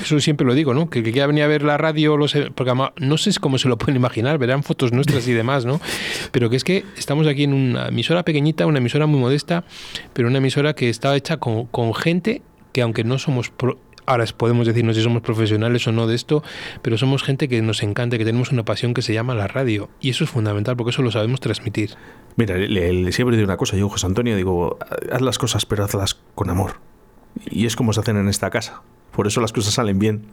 Eso 0.02 0.20
siempre 0.20 0.46
lo 0.46 0.54
digo, 0.54 0.74
¿no? 0.74 0.90
Que 0.90 0.98
el 0.98 1.04
que 1.04 1.12
quiera 1.12 1.26
venir 1.26 1.44
a 1.44 1.46
ver 1.46 1.62
la 1.62 1.78
radio, 1.78 2.16
los, 2.16 2.34
porque 2.54 2.72
no 2.98 3.18
sé 3.18 3.30
cómo 3.40 3.58
se 3.58 3.68
lo 3.68 3.78
pueden 3.78 3.96
imaginar, 3.96 4.38
verán 4.38 4.62
fotos 4.62 4.92
nuestras 4.92 5.26
y 5.28 5.32
demás, 5.32 5.64
¿no? 5.64 5.80
Pero 6.30 6.50
que 6.50 6.56
es 6.56 6.64
que 6.64 6.84
estamos 6.96 7.26
aquí 7.26 7.44
en 7.44 7.54
una 7.54 7.88
emisora 7.88 8.22
pequeñita, 8.24 8.66
una 8.66 8.78
emisora 8.78 9.06
muy 9.06 9.20
modesta, 9.20 9.64
pero 10.12 10.28
una 10.28 10.38
emisora 10.38 10.74
que 10.74 10.90
está 10.90 11.16
hecha 11.16 11.38
con, 11.38 11.66
con 11.66 11.94
gente 11.94 12.42
que 12.72 12.82
aunque 12.82 13.04
no 13.04 13.18
somos 13.18 13.52
ahora 14.06 14.24
podemos 14.36 14.66
decirnos 14.66 14.96
si 14.96 15.02
somos 15.02 15.22
profesionales 15.22 15.86
o 15.86 15.92
no 15.92 16.06
de 16.06 16.14
esto, 16.14 16.42
pero 16.82 16.98
somos 16.98 17.22
gente 17.22 17.48
que 17.48 17.62
nos 17.62 17.82
encanta, 17.82 18.18
que 18.18 18.24
tenemos 18.24 18.52
una 18.52 18.64
pasión 18.64 18.94
que 18.94 19.02
se 19.02 19.14
llama 19.14 19.34
la 19.34 19.48
radio. 19.48 19.88
Y 20.00 20.10
eso 20.10 20.24
es 20.24 20.30
fundamental 20.30 20.76
porque 20.76 20.90
eso 20.90 21.02
lo 21.02 21.10
sabemos 21.10 21.40
transmitir. 21.40 21.90
Mira, 22.36 22.56
le, 22.56 23.12
siempre 23.12 23.36
digo 23.36 23.46
una 23.46 23.56
cosa, 23.56 23.76
yo 23.76 23.88
José 23.88 24.06
Antonio 24.06 24.36
digo, 24.36 24.78
haz 25.10 25.20
las 25.20 25.38
cosas 25.38 25.66
pero 25.66 25.84
hazlas 25.84 26.20
con 26.34 26.50
amor. 26.50 26.74
Y 27.50 27.66
es 27.66 27.76
como 27.76 27.92
se 27.92 28.00
hacen 28.00 28.16
en 28.16 28.28
esta 28.28 28.50
casa. 28.50 28.82
Por 29.12 29.26
eso 29.26 29.40
las 29.40 29.52
cosas 29.52 29.74
salen 29.74 29.98
bien. 29.98 30.26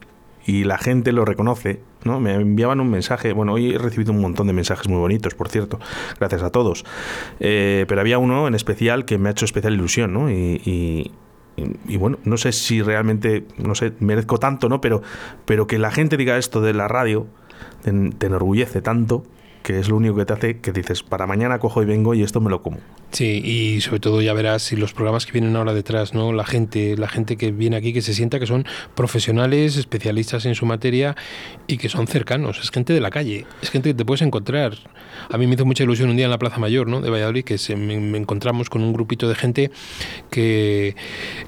Y 0.45 0.63
la 0.63 0.77
gente 0.77 1.12
lo 1.12 1.25
reconoce, 1.25 1.82
¿no? 2.05 2.19
Me 2.19 2.34
enviaban 2.34 2.79
un 2.79 2.89
mensaje, 2.89 3.34
bueno, 3.34 3.53
hoy 3.53 3.75
he 3.75 3.77
recibido 3.77 4.13
un 4.13 4.21
montón 4.21 4.47
de 4.47 4.53
mensajes 4.53 4.88
muy 4.88 4.97
bonitos, 4.97 5.36
por 5.36 5.49
cierto, 5.49 5.79
gracias 6.17 6.41
a 6.41 6.49
todos. 6.49 6.86
Eh, 7.39 7.86
pero 7.88 8.01
había 8.01 8.17
uno 8.17 8.47
en 8.47 8.55
especial 8.55 9.05
que 9.05 9.17
me 9.17 9.29
ha 9.29 9.32
hecho 9.34 9.45
especial 9.45 9.73
ilusión, 9.73 10.13
¿no? 10.13 10.32
y 10.32 10.60
y, 10.65 11.12
bueno, 11.97 12.17
no 12.23 12.38
sé 12.38 12.51
si 12.51 12.81
realmente, 12.81 13.45
no 13.57 13.75
sé, 13.75 13.93
merezco 13.99 14.38
tanto, 14.38 14.69
¿no? 14.69 14.79
Pero, 14.81 15.01
pero 15.45 15.67
que 15.67 15.77
la 15.77 15.91
gente 15.91 16.15
diga 16.15 16.38
esto 16.38 16.62
de 16.62 16.73
la 16.73 16.88
radio 16.88 17.27
te, 17.83 17.91
te 18.12 18.27
enorgullece 18.27 18.81
tanto 18.81 19.23
que 19.63 19.79
es 19.79 19.89
lo 19.89 19.97
único 19.97 20.15
que 20.15 20.25
te 20.25 20.33
hace 20.33 20.59
que 20.59 20.71
dices, 20.71 21.03
para 21.03 21.27
mañana 21.27 21.59
cojo 21.59 21.83
y 21.83 21.85
vengo 21.85 22.13
y 22.13 22.23
esto 22.23 22.41
me 22.41 22.49
lo 22.49 22.62
como. 22.62 22.77
Sí, 23.12 23.41
y 23.43 23.82
sobre 23.82 24.00
todo 24.00 24.22
ya 24.22 24.34
verás 24.34 24.62
si 24.62 24.76
los 24.76 24.93
programas 24.93 25.26
que 25.26 25.32
vienen 25.32 25.56
ahora 25.56 25.74
detrás, 25.74 26.13
¿no? 26.13 26.32
La 26.32 26.45
gente, 26.45 26.95
la 26.95 27.08
gente 27.08 27.38
que 27.38 27.52
viene 27.52 27.76
aquí 27.76 27.91
que 27.91 28.04
se 28.04 28.13
sienta 28.13 28.39
que 28.39 28.45
son 28.45 28.65
profesionales, 28.93 29.78
especialistas 29.78 30.45
en 30.45 30.54
su 30.54 30.67
materia 30.67 31.15
y 31.65 31.78
que 31.78 31.89
son 31.89 32.06
cercanos, 32.06 32.60
es 32.62 32.69
gente 32.69 32.93
de 32.93 33.02
la 33.02 33.10
calle, 33.10 33.48
es 33.63 33.72
gente 33.72 33.89
que 33.89 33.93
te 33.95 34.06
puedes 34.06 34.22
encontrar. 34.22 34.74
A 35.30 35.38
mí 35.39 35.48
me 35.48 35.56
hizo 35.56 35.65
mucha 35.65 35.84
ilusión 35.84 36.10
un 36.10 36.17
día 36.17 36.26
en 36.26 36.32
la 36.32 36.38
Plaza 36.38 36.60
Mayor, 36.60 36.88
¿no? 36.88 37.02
de 37.02 37.10
Valladolid 37.10 37.43
que 37.43 37.58
se, 37.58 37.76
me, 37.76 37.95
encontramos 38.15 38.69
con 38.69 38.84
un 38.84 38.93
grupito 38.93 39.28
de 39.28 39.36
gente 39.36 39.72
que, 40.30 40.95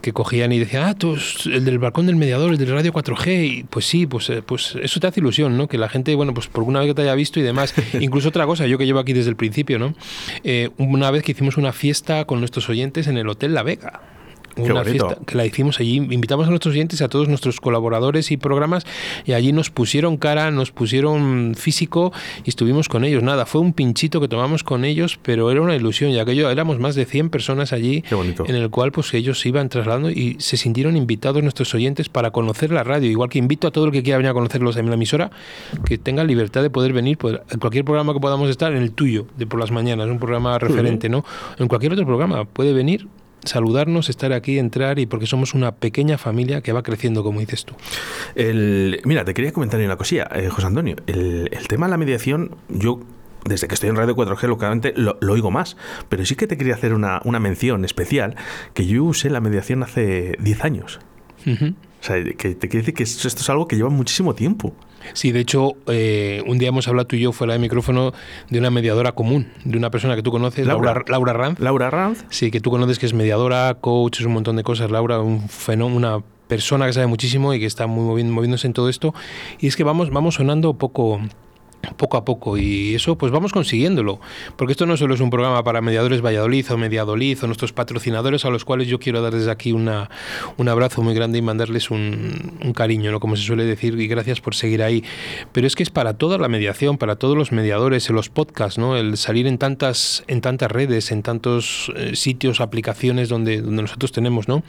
que 0.02 0.14
cogían 0.14 0.52
y 0.52 0.60
decían, 0.60 0.84
"Ah, 0.88 0.96
tú 0.96 1.16
el 1.46 1.64
del 1.64 1.78
balcón 1.78 2.08
del 2.08 2.16
mediador, 2.16 2.52
el 2.52 2.58
del 2.58 2.72
radio 2.72 2.92
4G." 2.92 3.46
Y 3.46 3.64
pues 3.64 3.86
sí, 3.86 4.08
pues 4.08 4.30
eh, 4.32 4.42
pues 4.42 4.76
eso 4.82 5.00
te 5.00 5.08
hace 5.08 5.20
ilusión, 5.20 5.58
¿no? 5.58 5.68
Que 5.68 5.78
la 5.78 5.90
gente, 5.90 6.16
bueno, 6.16 6.34
pues 6.34 6.48
por 6.48 6.64
una 6.64 6.80
vez 6.80 6.90
que 6.90 6.96
te 6.96 7.02
haya 7.04 7.16
visto 7.16 7.40
y 7.40 7.44
demás, 7.44 7.76
incluso 8.00 8.30
otra 8.30 8.48
cosa, 8.48 8.66
yo 8.66 8.80
que 8.80 8.86
llevo 8.86 9.00
aquí 9.00 9.14
desde 9.14 9.30
el 9.30 9.36
principio, 9.36 9.78
¿no? 9.78 9.94
Eh, 10.44 10.70
una 10.78 11.12
vez 11.12 11.24
que 11.24 11.34
hicimos 11.34 11.51
una 11.58 11.74
fiesta 11.74 12.26
con 12.26 12.40
nuestros 12.40 12.70
oyentes 12.70 13.08
en 13.08 13.18
el 13.18 13.28
Hotel 13.28 13.54
La 13.54 13.64
Vega 13.64 14.02
una 14.62 14.84
fiesta 14.84 15.18
que 15.26 15.36
la 15.36 15.46
hicimos 15.46 15.80
allí. 15.80 15.98
Invitamos 15.98 16.48
a 16.48 16.50
nuestros 16.50 16.74
oyentes, 16.74 17.02
a 17.02 17.10
todos 17.10 17.28
nuestros 17.28 17.60
colaboradores 17.60 18.32
y 18.32 18.38
programas, 18.38 18.86
y 19.26 19.34
allí 19.34 19.52
nos 19.52 19.70
pusieron 19.70 20.18
cara, 20.18 20.52
nos 20.52 20.72
pusieron 20.72 21.56
físico 21.56 22.12
y 22.44 22.50
estuvimos 22.50 22.90
con 22.90 23.04
ellos. 23.04 23.24
Nada, 23.24 23.46
fue 23.46 23.62
un 23.62 23.74
pinchito 23.74 24.22
que 24.22 24.28
tomamos 24.28 24.64
con 24.64 24.86
ellos, 24.86 25.20
pero 25.22 25.52
era 25.52 25.62
una 25.62 25.76
ilusión, 25.76 26.12
ya 26.12 26.26
que 26.26 26.36
yo 26.36 26.50
éramos 26.50 26.80
más 26.80 26.96
de 26.96 27.06
100 27.06 27.30
personas 27.30 27.74
allí, 27.74 28.04
en 28.12 28.56
el 28.56 28.70
cual 28.70 28.92
pues 28.92 29.14
ellos 29.14 29.40
se 29.40 29.50
iban 29.50 29.70
trasladando 29.70 30.10
y 30.10 30.36
se 30.40 30.58
sintieron 30.58 30.98
invitados 30.98 31.42
nuestros 31.44 31.74
oyentes 31.74 32.10
para 32.10 32.32
conocer 32.32 32.72
la 32.72 32.84
radio. 32.84 33.10
Igual 33.10 33.30
que 33.30 33.40
invito 33.40 33.68
a 33.68 33.72
todo 33.72 33.86
el 33.86 33.92
que 33.92 34.04
quiera 34.04 34.18
venir 34.18 34.30
a 34.30 34.34
conocerlos 34.34 34.78
en 34.78 34.88
la 34.88 34.96
emisora, 34.96 35.32
que 35.86 35.98
tenga 35.98 36.24
libertad 36.24 36.62
de 36.62 36.70
poder 36.70 36.94
venir 36.94 37.18
pues, 37.18 37.40
en 37.50 37.60
cualquier 37.60 37.86
programa 37.86 38.14
que 38.14 38.20
podamos 38.20 38.50
estar, 38.50 38.74
en 38.74 38.82
el 38.82 38.92
tuyo, 38.92 39.28
de 39.38 39.48
por 39.48 39.60
las 39.60 39.72
mañanas, 39.72 40.08
un 40.08 40.20
programa 40.20 40.58
referente, 40.60 41.10
¿no? 41.10 41.24
En 41.58 41.68
cualquier 41.68 41.94
otro 41.94 42.06
programa 42.06 42.46
puede 42.46 42.74
venir 42.74 43.08
saludarnos, 43.44 44.10
estar 44.10 44.34
aquí, 44.34 44.60
entrar 44.60 45.00
y 45.00 45.06
porque 45.06 45.26
somos 45.26 45.54
una 45.54 45.74
pequeña 45.74 46.18
familia 46.18 46.62
que 46.62 46.72
va 46.72 46.84
creciendo, 46.84 47.24
como 47.24 47.40
dices 47.40 47.66
tú. 47.66 47.76
El, 48.36 49.02
mira, 49.06 49.26
te 49.26 49.34
quería 49.34 49.52
comentar 49.52 49.80
una 49.80 49.98
cosilla, 49.98 50.30
eh, 50.34 50.50
José 50.50 50.68
Antonio. 50.68 50.96
El, 51.08 51.50
tema 51.68 51.88
de 51.88 51.92
la 51.92 51.98
mediación, 51.98 52.56
yo 52.70 53.00
desde 53.46 53.68
que 53.68 53.74
estoy 53.74 53.90
en 53.90 53.96
Radio 53.96 54.16
4G, 54.16 54.48
localmente 54.48 54.94
lo, 54.96 55.18
oigo 55.30 55.52
más. 55.52 55.78
Pero 56.10 56.26
sí 56.26 56.36
que 56.36 56.48
te 56.48 56.58
quería 56.58 56.76
hacer 56.76 56.94
una, 56.94 57.22
una, 57.24 57.40
mención 57.40 57.86
especial, 57.86 58.36
que 58.74 58.86
yo 58.86 59.04
usé 59.04 59.30
la 59.30 59.42
mediación 59.42 59.84
hace 59.84 60.36
10 60.40 60.64
años. 60.64 61.00
O 61.48 62.04
sea, 62.04 62.24
que 62.24 62.56
te 62.56 62.68
quiere 62.68 62.80
decir 62.80 62.94
que 62.94 63.04
esto 63.04 63.28
es 63.28 63.50
algo 63.50 63.68
que 63.68 63.76
lleva 63.76 63.90
muchísimo 63.90 64.36
tiempo. 64.36 64.76
Sí, 65.14 65.32
de 65.32 65.40
hecho, 65.40 65.74
eh, 65.88 66.44
un 66.48 66.58
día 66.58 66.70
hemos 66.70 66.88
hablado 66.88 67.08
tú 67.08 67.16
y 67.16 67.22
yo 67.22 67.32
fuera 67.32 67.54
de 67.54 67.60
micrófono 67.60 68.14
de 68.50 68.60
una 68.60 68.70
mediadora 68.70 69.12
común, 69.12 69.48
de 69.64 69.78
una 69.78 69.90
persona 69.90 70.16
que 70.16 70.24
tú 70.24 70.32
conoces, 70.32 70.66
Laura, 70.66 71.04
Laura, 71.08 71.34
Ranz. 71.34 71.60
Laura 71.60 71.90
Ranz. 71.90 72.26
Sí, 72.30 72.52
que 72.52 72.60
tú 72.60 72.72
conoces 72.72 73.00
que 73.00 73.06
es 73.06 73.14
mediadora, 73.14 73.76
coach, 73.80 74.20
es 74.20 74.26
un 74.26 74.34
montón 74.34 74.56
de 74.56 74.64
cosas. 74.64 74.92
Laura, 74.92 75.20
un 75.20 75.48
fenómeno, 75.50 75.98
una 75.98 76.24
persona 76.48 76.86
que 76.86 76.94
sabe 76.94 77.08
muchísimo 77.08 77.54
y 77.54 77.60
que 77.60 77.66
está 77.66 77.88
muy 77.88 78.24
moviéndose 78.24 78.68
en 78.68 78.74
todo 78.74 78.90
esto. 78.90 79.14
Y 79.60 79.68
es 79.68 79.76
que 79.76 79.84
vamos, 79.84 80.10
vamos 80.10 80.36
sonando 80.36 80.74
poco 80.74 81.22
poco 81.98 82.18
a 82.18 82.26
poco 82.26 82.58
y 82.58 82.96
eso 82.96 83.18
pues 83.18 83.32
vamos 83.32 83.52
consiguiéndolo 83.52 84.20
porque 84.56 84.74
esto 84.74 84.86
no 84.86 84.98
solo 84.98 85.16
es 85.16 85.22
un 85.22 85.30
programa 85.30 85.64
para 85.64 85.82
mediadores 85.82 86.22
Valladolid 86.22 86.72
o 86.72 86.78
Mediadolid 86.78 87.44
o 87.44 87.48
nuestros 87.48 87.74
patrocinadores 87.74 88.46
a 88.46 88.50
los 88.50 88.66
cuales 88.66 88.88
yo 88.88 89.00
quiero 89.00 89.22
dar 89.22 89.34
desde 89.34 89.52
aquí 89.52 89.72
una, 89.72 90.10
un 90.58 90.70
abrazo 90.70 91.02
muy 91.02 91.14
grande 91.14 91.40
y 91.40 91.42
mandarles 91.42 91.92
un, 91.92 92.52
cariño, 92.76 93.12
¿no? 93.12 93.20
como 93.20 93.36
se 93.36 93.44
suele 93.44 93.66
decir 93.66 94.00
y 94.00 94.08
gracias 94.08 94.40
por 94.40 94.56
seguir 94.56 94.84
ahí 94.84 95.04
pero 95.52 95.68
es 95.68 95.76
que 95.76 95.84
es 95.84 95.90
para 95.90 96.14
toda 96.14 96.38
la 96.38 96.48
mediación, 96.48 96.98
para 96.98 97.16
todos 97.16 97.36
los 97.36 97.52
mediadores 97.52 98.10
en 98.10 98.16
los 98.16 98.30
podcasts, 98.30 98.78
¿no? 98.78 98.96
el 98.96 99.18
salir 99.18 99.48
en 99.48 99.58
tantas, 99.58 100.24
en 100.28 100.42
tantas 100.42 100.72
redes 100.72 101.12
en 101.12 101.24
tantos 101.24 101.92
eh, 101.96 102.16
sitios, 102.16 102.62
aplicaciones 102.62 103.30
donde, 103.30 103.62
donde 103.62 103.82
nosotros 103.82 104.12
tenemos 104.12 104.48
¿no? 104.48 104.64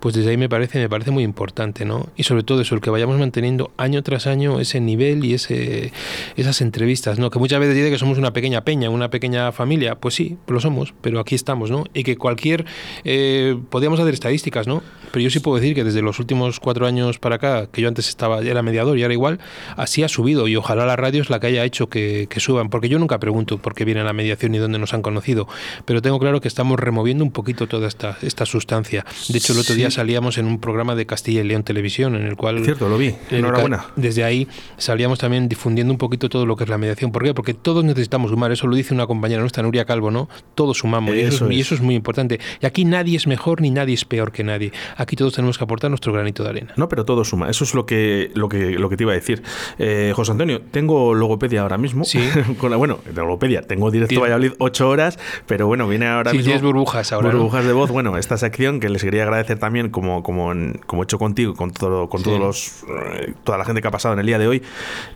pues 0.00 0.14
desde 0.14 0.30
ahí 0.30 0.36
me 0.36 0.48
parece, 0.48 0.78
me 0.78 0.88
parece 0.88 1.10
muy 1.10 1.22
importante 1.22 1.84
¿no? 1.84 2.08
y 2.16 2.24
sobre 2.24 2.42
todo 2.42 2.60
eso, 2.60 2.74
el 2.74 2.80
que 2.80 2.90
vayamos 2.90 3.18
manteniendo 3.18 3.70
año 3.76 4.02
tras 4.02 4.26
año 4.26 4.60
ese 4.60 4.80
nivel 4.80 5.24
y 5.24 5.34
ese, 5.34 5.92
esa 6.36 6.47
esas 6.48 6.62
entrevistas, 6.62 7.18
¿no? 7.18 7.30
Que 7.30 7.38
muchas 7.38 7.60
veces 7.60 7.74
dice 7.74 7.90
que 7.90 7.98
somos 7.98 8.18
una 8.18 8.32
pequeña 8.32 8.62
peña, 8.62 8.90
una 8.90 9.10
pequeña 9.10 9.52
familia. 9.52 9.96
Pues 9.96 10.14
sí, 10.14 10.38
lo 10.46 10.60
somos, 10.60 10.94
pero 11.00 11.20
aquí 11.20 11.34
estamos, 11.34 11.70
¿no? 11.70 11.84
Y 11.94 12.04
que 12.04 12.16
cualquier. 12.16 12.64
Eh, 13.04 13.56
podríamos 13.70 14.00
hacer 14.00 14.14
estadísticas, 14.14 14.66
¿no? 14.66 14.82
Pero 15.12 15.22
yo 15.22 15.30
sí 15.30 15.40
puedo 15.40 15.58
decir 15.58 15.74
que 15.74 15.84
desde 15.84 16.02
los 16.02 16.18
últimos 16.18 16.60
cuatro 16.60 16.86
años 16.86 17.18
para 17.18 17.36
acá, 17.36 17.68
que 17.70 17.82
yo 17.82 17.88
antes 17.88 18.08
estaba, 18.08 18.40
era 18.40 18.62
mediador 18.62 18.98
y 18.98 19.02
ahora 19.02 19.14
igual, 19.14 19.38
así 19.76 20.02
ha 20.02 20.08
subido. 20.08 20.48
Y 20.48 20.56
ojalá 20.56 20.86
la 20.86 20.96
radio 20.96 21.22
es 21.22 21.30
la 21.30 21.40
que 21.40 21.48
haya 21.48 21.64
hecho 21.64 21.88
que, 21.88 22.26
que 22.28 22.40
suban. 22.40 22.70
Porque 22.70 22.88
yo 22.88 22.98
nunca 22.98 23.18
pregunto 23.18 23.58
por 23.58 23.74
qué 23.74 23.84
viene 23.84 24.02
la 24.04 24.12
mediación 24.12 24.54
y 24.54 24.58
dónde 24.58 24.78
nos 24.78 24.94
han 24.94 25.02
conocido. 25.02 25.48
Pero 25.84 26.02
tengo 26.02 26.18
claro 26.18 26.40
que 26.40 26.48
estamos 26.48 26.78
removiendo 26.78 27.24
un 27.24 27.30
poquito 27.30 27.66
toda 27.66 27.88
esta, 27.88 28.18
esta 28.22 28.46
sustancia. 28.46 29.04
De 29.28 29.38
hecho, 29.38 29.52
el 29.52 29.58
otro 29.58 29.74
día 29.74 29.90
salíamos 29.90 30.38
en 30.38 30.46
un 30.46 30.58
programa 30.60 30.94
de 30.94 31.06
Castilla 31.06 31.40
y 31.40 31.44
León 31.44 31.64
Televisión, 31.64 32.14
en 32.14 32.26
el 32.26 32.36
cual. 32.36 32.64
Cierto, 32.64 32.88
lo 32.88 32.98
vi. 32.98 33.14
Enhorabuena. 33.30 33.86
Desde 33.96 34.24
ahí 34.24 34.48
salíamos 34.76 35.18
también 35.18 35.48
difundiendo 35.48 35.92
un 35.92 35.98
poquito 35.98 36.28
todo 36.28 36.37
lo 36.46 36.56
que 36.56 36.64
es 36.64 36.70
la 36.70 36.78
mediación. 36.78 37.12
¿Por 37.12 37.22
qué? 37.22 37.34
Porque 37.34 37.54
todos 37.54 37.84
necesitamos 37.84 38.30
sumar. 38.30 38.52
Eso 38.52 38.66
lo 38.66 38.76
dice 38.76 38.94
una 38.94 39.06
compañera 39.06 39.40
nuestra, 39.40 39.62
Nuria 39.62 39.84
Calvo, 39.84 40.10
¿no? 40.10 40.28
Todos 40.54 40.78
sumamos. 40.78 41.14
y, 41.14 41.20
eso, 41.20 41.50
y 41.50 41.60
eso 41.60 41.74
es 41.74 41.80
muy 41.80 41.94
importante. 41.94 42.40
Y 42.60 42.66
aquí 42.66 42.84
nadie 42.84 43.16
es 43.16 43.26
mejor 43.26 43.60
ni 43.60 43.70
nadie 43.70 43.94
es 43.94 44.04
peor 44.04 44.32
que 44.32 44.44
nadie. 44.44 44.72
Aquí 44.96 45.16
todos 45.16 45.34
tenemos 45.34 45.58
que 45.58 45.64
aportar 45.64 45.90
nuestro 45.90 46.12
granito 46.12 46.42
de 46.42 46.50
arena. 46.50 46.72
No, 46.76 46.88
pero 46.88 47.04
todo 47.04 47.24
suma. 47.24 47.48
Eso 47.50 47.64
es 47.64 47.74
lo 47.74 47.86
que, 47.86 48.30
lo 48.34 48.48
que, 48.48 48.78
lo 48.78 48.88
que 48.88 48.96
te 48.96 49.04
iba 49.04 49.12
a 49.12 49.14
decir. 49.14 49.42
Eh, 49.78 50.12
José 50.14 50.32
Antonio, 50.32 50.60
tengo 50.70 51.14
logopedia 51.14 51.62
ahora 51.62 51.78
mismo. 51.78 52.04
Sí. 52.04 52.20
Con 52.58 52.70
la, 52.70 52.76
bueno, 52.76 52.98
de 53.04 53.12
logopedia. 53.12 53.62
Tengo 53.62 53.90
directo 53.90 54.20
Valladolid 54.20 54.52
ocho 54.58 54.88
horas, 54.88 55.18
pero 55.46 55.66
bueno, 55.66 55.88
viene 55.88 56.06
ahora 56.06 56.30
sí, 56.30 56.38
mismo. 56.38 56.54
Sí, 56.54 56.60
burbujas 56.60 57.12
ahora. 57.12 57.30
Burbujas 57.30 57.64
de 57.64 57.72
voz. 57.72 57.90
Bueno, 57.90 58.16
esta 58.16 58.36
sección 58.36 58.80
que 58.80 58.88
les 58.88 59.02
quería 59.02 59.22
agradecer 59.22 59.58
también, 59.58 59.90
como, 59.90 60.22
como, 60.22 60.52
como 60.86 61.02
he 61.02 61.04
hecho 61.04 61.18
contigo, 61.18 61.54
con, 61.54 61.72
todo, 61.72 62.08
con 62.08 62.22
todos 62.22 62.38
los, 62.38 62.84
eh, 62.88 63.34
toda 63.44 63.58
la 63.58 63.64
gente 63.64 63.82
que 63.82 63.88
ha 63.88 63.90
pasado 63.90 64.14
en 64.14 64.20
el 64.20 64.26
día 64.26 64.38
de 64.38 64.48
hoy. 64.48 64.62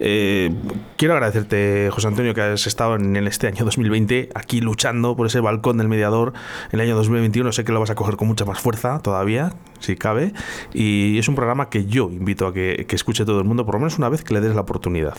Eh, 0.01 0.53
quiero 0.97 1.12
agradecerte, 1.12 1.90
José 1.92 2.09
Antonio, 2.09 2.35
que 2.35 2.40
has 2.40 2.66
estado 2.66 2.96
en 2.96 3.16
este 3.27 3.46
año 3.46 3.64
2020 3.64 4.31
aquí 4.35 4.61
luchando 4.61 5.16
por 5.16 5.27
ese 5.27 5.40
balcón 5.40 5.79
del 5.79 5.88
mediador. 5.88 6.33
En 6.70 6.81
el 6.81 6.87
año 6.87 6.96
2021 6.96 7.53
sé 7.53 7.64
que 7.64 7.72
lo 7.72 7.81
vas 7.81 7.90
a 7.90 7.94
coger 7.94 8.16
con 8.16 8.29
mucha 8.29 8.44
más 8.44 8.61
fuerza 8.61 9.01
todavía, 9.01 9.53
si 9.83 9.97
cabe. 9.97 10.33
Y 10.73 11.18
es 11.18 11.29
un 11.29 11.35
programa 11.35 11.68
que 11.68 11.85
yo 11.87 12.11
invito 12.11 12.47
a 12.47 12.55
que, 12.55 12.87
que 12.88 12.97
escuche 12.97 13.25
todo 13.25 13.38
el 13.38 13.45
mundo, 13.45 13.64
por 13.64 13.75
lo 13.75 13.81
menos 13.81 13.99
una 13.99 14.09
vez 14.09 14.25
que 14.25 14.35
le 14.35 14.40
des 14.40 14.55
la 14.55 14.62
oportunidad. 14.62 15.14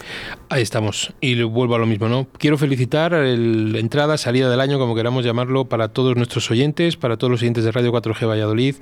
Ahí 0.50 0.62
estamos. 0.62 1.14
Y 1.22 1.42
vuelvo 1.44 1.76
a 1.76 1.80
lo 1.80 1.86
mismo, 1.86 2.08
¿no? 2.10 2.28
Quiero 2.38 2.58
felicitar 2.58 3.12
la 3.14 3.80
entrada, 3.80 4.18
salida 4.18 4.50
del 4.50 4.60
año, 4.60 4.80
como 4.80 4.96
queramos 4.96 5.26
llamarlo, 5.26 5.66
para 5.66 5.90
todos 5.90 6.16
nuestros 6.16 6.50
oyentes, 6.52 6.98
para 6.98 7.18
todos 7.18 7.32
los 7.32 7.42
oyentes 7.42 7.64
de 7.64 7.72
Radio 7.72 7.92
4G 7.92 8.28
Valladolid 8.28 8.76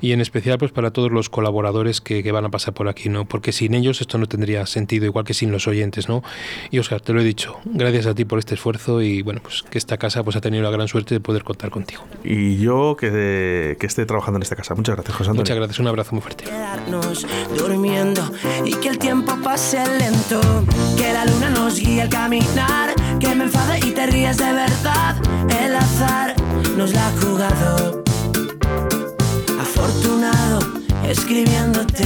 y 0.00 0.12
en 0.12 0.20
especial 0.20 0.58
pues 0.58 0.72
para 0.72 0.90
todos 0.90 1.10
los 1.10 1.30
colaboradores 1.30 2.00
que, 2.00 2.22
que 2.22 2.32
van 2.32 2.44
a 2.44 2.50
pasar 2.50 2.74
por 2.74 2.88
aquí, 2.88 3.08
¿no? 3.08 3.24
Porque 3.24 3.52
sin 3.52 3.74
ellos 3.74 4.00
esto 4.00 4.18
no 4.18 4.26
tendría 4.26 4.66
sentido, 4.66 5.06
igual 5.06 5.24
que 5.24 5.34
sin 5.34 5.50
los 5.52 5.66
oyentes, 5.66 6.08
¿no? 6.08 6.22
Y 6.70 6.78
Oscar, 6.78 7.00
te 7.00 7.12
lo 7.12 7.20
he 7.20 7.24
dicho, 7.24 7.58
gracias 7.64 8.06
a 8.06 8.14
ti 8.14 8.24
por 8.24 8.38
este 8.38 8.54
esfuerzo 8.54 9.02
y 9.02 9.22
bueno, 9.22 9.40
pues 9.42 9.62
que 9.62 9.78
esta 9.78 9.96
casa 9.96 10.22
pues 10.22 10.36
ha 10.36 10.40
tenido 10.40 10.62
la 10.62 10.70
gran 10.70 10.88
suerte 10.88 11.14
de 11.14 11.20
poder 11.20 11.44
contar 11.44 11.70
contigo. 11.70 12.04
Y 12.22 12.56
yo 12.58 12.96
que, 12.98 13.76
que 13.78 13.86
esté 13.86 14.06
trabajando 14.06 14.38
en 14.38 14.42
esta 14.42 14.56
casa. 14.56 14.74
Muchas 14.74 14.96
gracias, 14.96 15.16
José 15.16 15.23
Antonio. 15.28 15.42
Muchas 15.42 15.56
gracias, 15.56 15.78
un 15.78 15.88
abrazo 15.88 16.12
muy 16.12 16.22
fuerte. 16.22 16.44
Quedarnos 16.44 17.26
durmiendo 17.56 18.22
y 18.64 18.72
que 18.74 18.88
el 18.88 18.98
tiempo 18.98 19.36
pase 19.42 19.84
lento, 19.98 20.40
que 20.96 21.12
la 21.12 21.24
luna 21.24 21.50
nos 21.50 21.78
guíe 21.78 22.02
al 22.02 22.08
caminar, 22.08 22.94
que 23.18 23.34
me 23.34 23.44
enfade 23.44 23.78
y 23.78 23.90
te 23.92 24.06
ríes 24.06 24.36
de 24.36 24.52
verdad, 24.52 25.16
el 25.64 25.76
azar 25.76 26.34
nos 26.76 26.92
la 26.92 27.08
ha 27.08 27.12
jugado. 27.20 28.02
Afortunado 29.60 30.84
escribiéndote. 31.08 32.04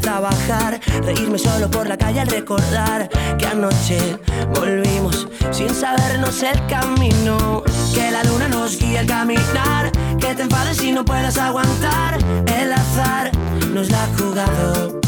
Trabajar 0.00 0.80
reírme 1.02 1.38
solo 1.38 1.70
por 1.70 1.88
la 1.88 1.96
calle 1.96 2.20
al 2.20 2.28
recordar 2.28 3.08
que 3.38 3.46
anoche 3.46 4.18
volvimos 4.54 5.28
sin 5.50 5.74
sabernos 5.74 6.42
el 6.42 6.66
camino 6.66 7.62
que 7.94 8.10
la 8.10 8.22
luna 8.24 8.48
nos 8.48 8.78
guía 8.78 9.00
al 9.00 9.06
caminar 9.06 9.92
que 10.18 10.34
te 10.34 10.42
enfades 10.42 10.82
y 10.82 10.92
no 10.92 11.04
puedas 11.04 11.38
aguantar 11.38 12.18
el 12.46 12.72
azar 12.72 13.30
nos 13.72 13.90
la 13.90 14.04
ha 14.04 14.08
jugado 14.18 15.00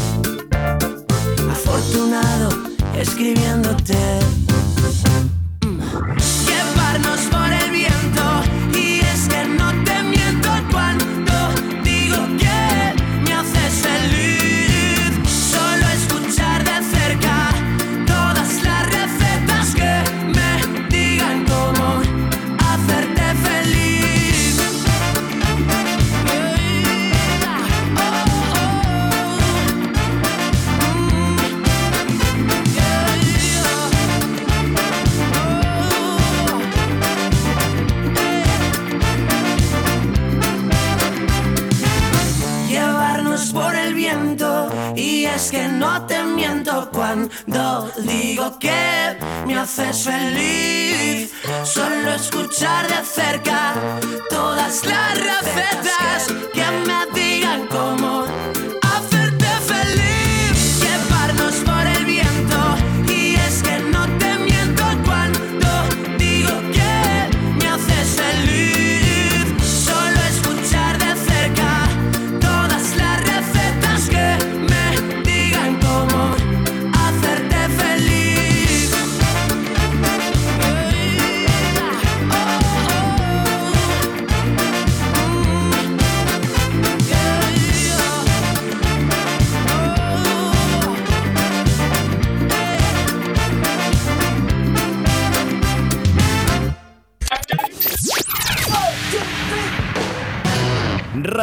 afortunado 1.51 2.49
escribiéndote. 2.95 4.40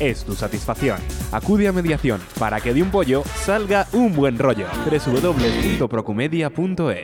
es 0.00 0.24
tu 0.24 0.34
satisfacción. 0.34 0.98
Acude 1.30 1.68
a 1.68 1.72
mediación 1.72 2.20
para 2.38 2.60
que 2.60 2.74
de 2.74 2.82
un 2.82 2.90
pollo 2.90 3.22
salga 3.44 3.86
un 3.92 4.16
buen 4.16 4.36
rollo. 4.38 4.66
www.procumedia.es 4.84 6.98